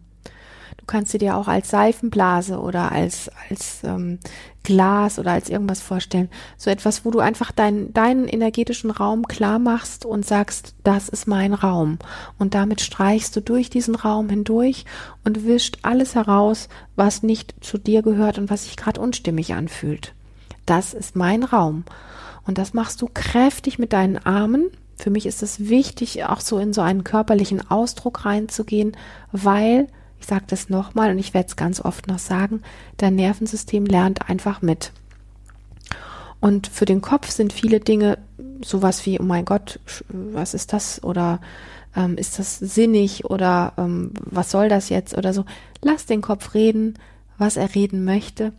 Du 0.77 0.85
kannst 0.87 1.13
sie 1.13 1.19
dir 1.19 1.37
auch 1.37 1.49
als 1.49 1.71
Seifenblase 1.71 2.59
oder 2.59 2.93
als, 2.93 3.31
als 3.49 3.83
ähm, 3.85 4.19
Glas 4.65 5.19
oder 5.19 5.33
als 5.33 5.49
irgendwas 5.49 5.81
vorstellen. 5.81 6.29
So 6.57 6.71
etwas, 6.71 7.05
wo 7.05 7.11
du 7.11 7.21
einfach 7.21 7.53
dein, 7.53 7.93
deinen 7.93 8.27
energetischen 8.27 8.91
Raum 8.91 9.29
klar 9.29 9.59
machst 9.59 10.05
und 10.05 10.27
sagst, 10.27 10.75
das 10.83 11.09
ist 11.09 11.29
mein 11.29 11.55
Raum. 11.55 11.99
Und 12.39 12.55
damit 12.55 12.81
streichst 12.81 13.37
du 13.37 13.41
durch 13.41 13.71
diesen 13.71 13.95
Raum 13.95 14.29
hindurch 14.29 14.85
und 15.25 15.47
wischt 15.47 15.79
alles 15.83 16.15
heraus, 16.15 16.69
was 16.97 17.23
nicht 17.23 17.55
zu 17.61 17.79
dir 17.79 18.03
gehört 18.03 18.39
und 18.39 18.51
was 18.51 18.65
sich 18.65 18.77
gerade 18.77 19.01
unstimmig 19.01 19.55
anfühlt. 19.55 20.15
Das 20.67 20.95
ist 20.95 21.15
mein 21.15 21.45
Raum. 21.45 21.85
Und 22.47 22.59
das 22.59 22.75
machst 22.75 23.01
du 23.03 23.09
kräftig 23.13 23.79
mit 23.79 23.93
deinen 23.93 24.19
Armen. 24.19 24.71
Für 24.97 25.11
mich 25.11 25.27
ist 25.27 25.43
es 25.43 25.69
wichtig, 25.69 26.25
auch 26.25 26.41
so 26.41 26.59
in 26.59 26.73
so 26.73 26.81
einen 26.81 27.05
körperlichen 27.05 27.71
Ausdruck 27.71 28.25
reinzugehen, 28.25 28.97
weil 29.33 29.89
ich 30.21 30.27
sage 30.27 30.45
das 30.47 30.69
nochmal 30.69 31.11
und 31.11 31.19
ich 31.19 31.35
werde 31.35 31.49
es 31.49 31.57
ganz 31.57 31.81
oft 31.81 32.07
noch 32.09 32.19
sagen, 32.19 32.63
dein 32.97 33.15
Nervensystem 33.15 33.87
lernt 33.87 34.29
einfach 34.29 34.63
mit. 34.63 34.93
Und 36.41 36.67
für 36.67 36.85
den 36.85 37.01
Kopf 37.01 37.31
sind 37.31 37.53
viele 37.53 37.81
Dinge 37.81 38.19
sowas 38.63 39.07
wie, 39.07 39.19
oh 39.19 39.25
mein 39.25 39.45
Gott, 39.45 39.81
was 40.09 40.55
ist 40.55 40.73
das? 40.73 41.03
Oder 41.03 41.41
ähm, 41.97 42.17
ist 42.17 42.39
das 42.39 42.59
sinnig? 42.59 43.25
Oder 43.25 43.73
ähm, 43.79 44.13
was 44.21 44.51
soll 44.51 44.69
das 44.69 44.89
jetzt? 44.89 45.17
Oder 45.17 45.33
so. 45.33 45.45
Lass 45.83 46.07
den 46.07 46.21
Kopf 46.21 46.55
reden, 46.55 46.99
was 47.39 47.57
er 47.57 47.75
reden 47.75 48.05
möchte. 48.05 48.53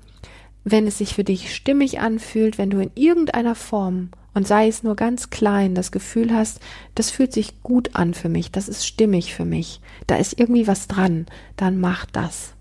Wenn 0.63 0.87
es 0.87 0.97
sich 0.97 1.13
für 1.13 1.23
dich 1.23 1.53
stimmig 1.53 1.99
anfühlt, 1.99 2.57
wenn 2.57 2.71
du 2.71 2.79
in 2.79 2.91
irgendeiner 2.95 3.55
Form 3.55 4.09
und 4.35 4.45
sei 4.45 4.67
es 4.67 4.83
nur 4.83 4.95
ganz 4.95 5.31
klein, 5.31 5.73
das 5.73 5.91
Gefühl 5.91 6.35
hast, 6.35 6.59
das 6.93 7.09
fühlt 7.09 7.33
sich 7.33 7.63
gut 7.63 7.95
an 7.95 8.13
für 8.13 8.29
mich, 8.29 8.51
das 8.51 8.67
ist 8.67 8.85
stimmig 8.85 9.33
für 9.33 9.45
mich, 9.45 9.81
da 10.05 10.17
ist 10.17 10.37
irgendwie 10.37 10.67
was 10.67 10.87
dran, 10.87 11.25
dann 11.55 11.79
mach 11.79 12.05
das. 12.05 12.53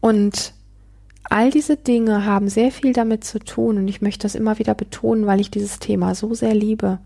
Und 0.00 0.52
all 1.24 1.50
diese 1.50 1.76
Dinge 1.76 2.26
haben 2.26 2.48
sehr 2.48 2.70
viel 2.70 2.92
damit 2.92 3.24
zu 3.24 3.38
tun 3.38 3.78
und 3.78 3.88
ich 3.88 4.02
möchte 4.02 4.24
das 4.24 4.34
immer 4.34 4.58
wieder 4.58 4.74
betonen, 4.74 5.26
weil 5.26 5.40
ich 5.40 5.50
dieses 5.50 5.78
Thema 5.78 6.14
so 6.14 6.34
sehr 6.34 6.54
liebe. 6.54 6.98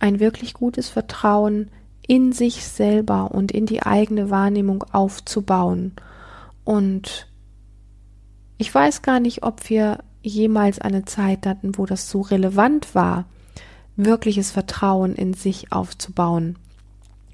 Ein 0.00 0.18
wirklich 0.18 0.52
gutes 0.52 0.88
Vertrauen 0.88 1.70
in 2.06 2.32
sich 2.32 2.64
selber 2.64 3.30
und 3.30 3.52
in 3.52 3.66
die 3.66 3.82
eigene 3.82 4.30
Wahrnehmung 4.30 4.82
aufzubauen. 4.90 5.92
Und 6.64 7.28
ich 8.58 8.74
weiß 8.74 9.02
gar 9.02 9.20
nicht, 9.20 9.44
ob 9.44 9.68
wir 9.70 9.98
jemals 10.24 10.78
eine 10.80 11.04
Zeit 11.04 11.46
hatten, 11.46 11.76
wo 11.76 11.86
das 11.86 12.08
so 12.08 12.22
relevant 12.22 12.94
war, 12.94 13.26
wirkliches 13.96 14.50
Vertrauen 14.50 15.14
in 15.14 15.34
sich 15.34 15.70
aufzubauen 15.70 16.56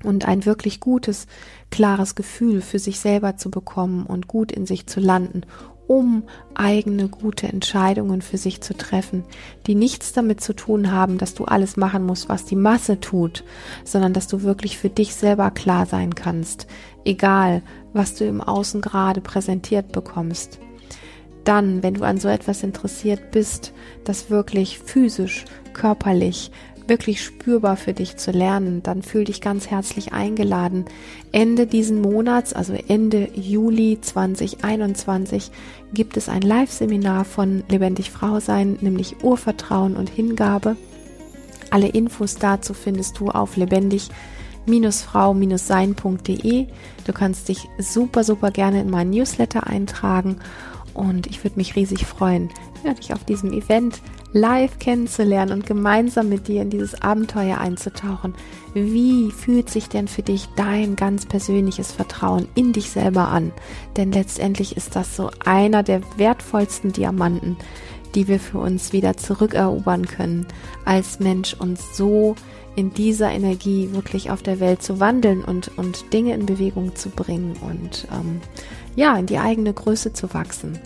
und 0.03 0.27
ein 0.27 0.45
wirklich 0.45 0.81
gutes, 0.81 1.27
klares 1.71 2.15
Gefühl 2.15 2.61
für 2.61 2.79
sich 2.79 3.01
selber 3.01 3.37
zu 3.37 3.51
bekommen 3.51 4.05
und 4.05 4.29
gut 4.29 4.51
in 4.51 4.67
sich 4.67 4.87
zu 4.87 4.99
landen, 5.01 5.43
um 5.87 6.25
eigene 6.55 7.09
gute 7.09 7.49
Entscheidungen 7.49 8.23
für 8.23 8.39
sich 8.39 8.61
zu 8.61 8.77
treffen, 8.77 9.25
die 9.67 9.75
nichts 9.75 10.13
damit 10.13 10.41
zu 10.41 10.53
tun 10.53 10.93
haben, 10.93 11.19
dass 11.19 11.35
du 11.35 11.45
alles 11.45 11.77
machen 11.77 12.05
musst, 12.05 12.29
was 12.29 12.45
die 12.45 12.57
Masse 12.57 13.01
tut, 13.01 13.45
sondern 13.85 14.13
dass 14.13 14.27
du 14.27 14.43
wirklich 14.43 14.79
für 14.79 14.89
dich 14.89 15.15
selber 15.15 15.51
klar 15.51 15.87
sein 15.87 16.15
kannst, 16.15 16.67
egal 17.05 17.63
was 17.93 18.15
du 18.15 18.25
im 18.25 18.41
Außen 18.41 18.81
gerade 18.81 19.21
präsentiert 19.21 19.93
bekommst 19.93 20.61
dann, 21.45 21.83
wenn 21.83 21.95
du 21.95 22.05
an 22.05 22.19
so 22.19 22.29
etwas 22.29 22.63
interessiert 22.63 23.31
bist, 23.31 23.73
das 24.05 24.31
wirklich 24.31 24.79
physisch, 24.79 25.45
körperlich, 25.73 26.51
wirklich 26.87 27.23
spürbar 27.23 27.77
für 27.77 27.95
dich 27.95 28.17
zu 28.17 28.33
lernen, 28.33 28.83
dann 28.83 29.03
fühl 29.03 29.25
dich 29.25 29.41
ganz 29.41 29.71
herzlich 29.71 30.13
eingeladen. 30.13 30.85
Ende 31.33 31.67
diesen 31.67 32.01
Monats, 32.01 32.53
also 32.53 32.75
Ende 32.75 33.29
Juli 33.35 33.99
2021, 34.01 35.51
gibt 35.95 36.17
es 36.17 36.29
ein 36.29 36.43
Live-Seminar 36.43 37.25
von 37.25 37.63
Lebendig 37.69 38.11
Frau 38.11 38.41
sein, 38.41 38.77
nämlich 38.81 39.23
Urvertrauen 39.23 39.97
und 39.97 40.11
Hingabe. 40.11 40.77
Alle 41.71 41.89
Infos 41.89 42.35
dazu 42.35 42.75
findest 42.75 43.21
du 43.21 43.29
auf 43.29 43.57
lebendig 43.57 44.09
frau-sein.de. 44.67 46.67
Du 47.07 47.13
kannst 47.13 47.49
dich 47.49 47.69
super, 47.79 48.25
super 48.25 48.51
gerne 48.51 48.81
in 48.81 48.91
meinen 48.91 49.11
Newsletter 49.11 49.67
eintragen 49.67 50.37
und 50.95 51.27
ich 51.27 51.43
würde 51.45 51.57
mich 51.57 51.77
riesig 51.77 52.07
freuen, 52.07 52.51
ja, 52.85 52.95
dich 52.95 53.13
auf 53.13 53.25
diesem 53.25 53.53
Event 53.53 54.01
live 54.33 54.79
kennenzulernen 54.79 55.53
und 55.53 55.67
gemeinsam 55.67 56.29
mit 56.29 56.49
dir 56.49 56.63
in 56.63 56.71
dieses 56.71 57.03
Abenteuer 57.03 57.59
einzutauchen. 57.59 58.35
Wie 58.75 59.31
fühlt 59.33 59.69
sich 59.69 59.89
denn 59.89 60.09
für 60.09 60.23
dich 60.23 60.49
dein 60.57 60.97
ganz 60.97 61.27
persönliches 61.27 61.93
Vertrauen 61.93 62.47
in 62.55 62.73
dich 62.73 62.91
selber 62.91 63.29
an? 63.29 63.53
Denn 63.97 64.13
letztendlich 64.13 64.77
ist 64.77 64.95
das 64.95 65.17
so 65.17 65.31
einer 65.45 65.83
der 65.83 66.01
wertvollsten 66.17 66.93
Diamanten, 66.93 67.57
die 68.15 68.29
wir 68.29 68.41
für 68.41 68.59
uns 68.59 68.93
wieder 68.93 69.17
zurückerobern 69.17 70.07
können, 70.07 70.47
als 70.85 71.21
Mensch 71.21 71.55
uns 71.55 71.97
so 71.97 72.35
in 72.77 72.93
dieser 72.93 73.31
Energie 73.31 73.91
wirklich 73.93 74.31
auf 74.31 74.43
der 74.43 74.61
Welt 74.61 74.83
zu 74.83 75.01
wandeln 75.01 75.45
und, 75.45 75.77
und 75.77 76.13
Dinge 76.13 76.35
in 76.35 76.47
Bewegung 76.47 76.95
zu 76.95 77.11
bringen 77.11 77.57
und 77.63 78.07
ähm, 78.13 78.41
ja, 78.97 79.17
in 79.17 79.27
die 79.27 79.39
eigene 79.39 79.73
Größe 79.73 80.13
zu 80.13 80.33
wachsen. 80.35 80.79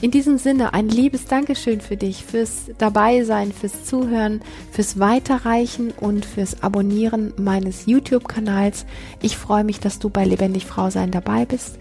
In 0.00 0.12
diesem 0.12 0.38
Sinne 0.38 0.74
ein 0.74 0.88
liebes 0.88 1.24
Dankeschön 1.24 1.80
für 1.80 1.96
dich, 1.96 2.24
fürs 2.24 2.70
Dabeisein, 2.78 3.50
fürs 3.50 3.84
Zuhören, 3.84 4.42
fürs 4.70 5.00
Weiterreichen 5.00 5.90
und 5.90 6.24
fürs 6.24 6.62
Abonnieren 6.62 7.32
meines 7.36 7.86
YouTube-Kanals. 7.86 8.86
Ich 9.22 9.36
freue 9.36 9.64
mich, 9.64 9.80
dass 9.80 9.98
du 9.98 10.08
bei 10.08 10.24
Lebendig 10.24 10.66
Frau 10.66 10.90
sein 10.90 11.10
dabei 11.10 11.46
bist. 11.46 11.78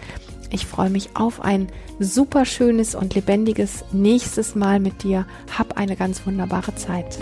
Ich 0.50 0.66
freue 0.66 0.90
mich 0.90 1.10
auf 1.16 1.42
ein 1.42 1.68
super 2.00 2.46
schönes 2.46 2.96
und 2.96 3.14
lebendiges 3.14 3.84
nächstes 3.92 4.56
Mal 4.56 4.80
mit 4.80 5.04
dir. 5.04 5.28
Hab 5.56 5.78
eine 5.78 5.96
ganz 5.96 6.26
wunderbare 6.26 6.74
Zeit. 6.74 7.20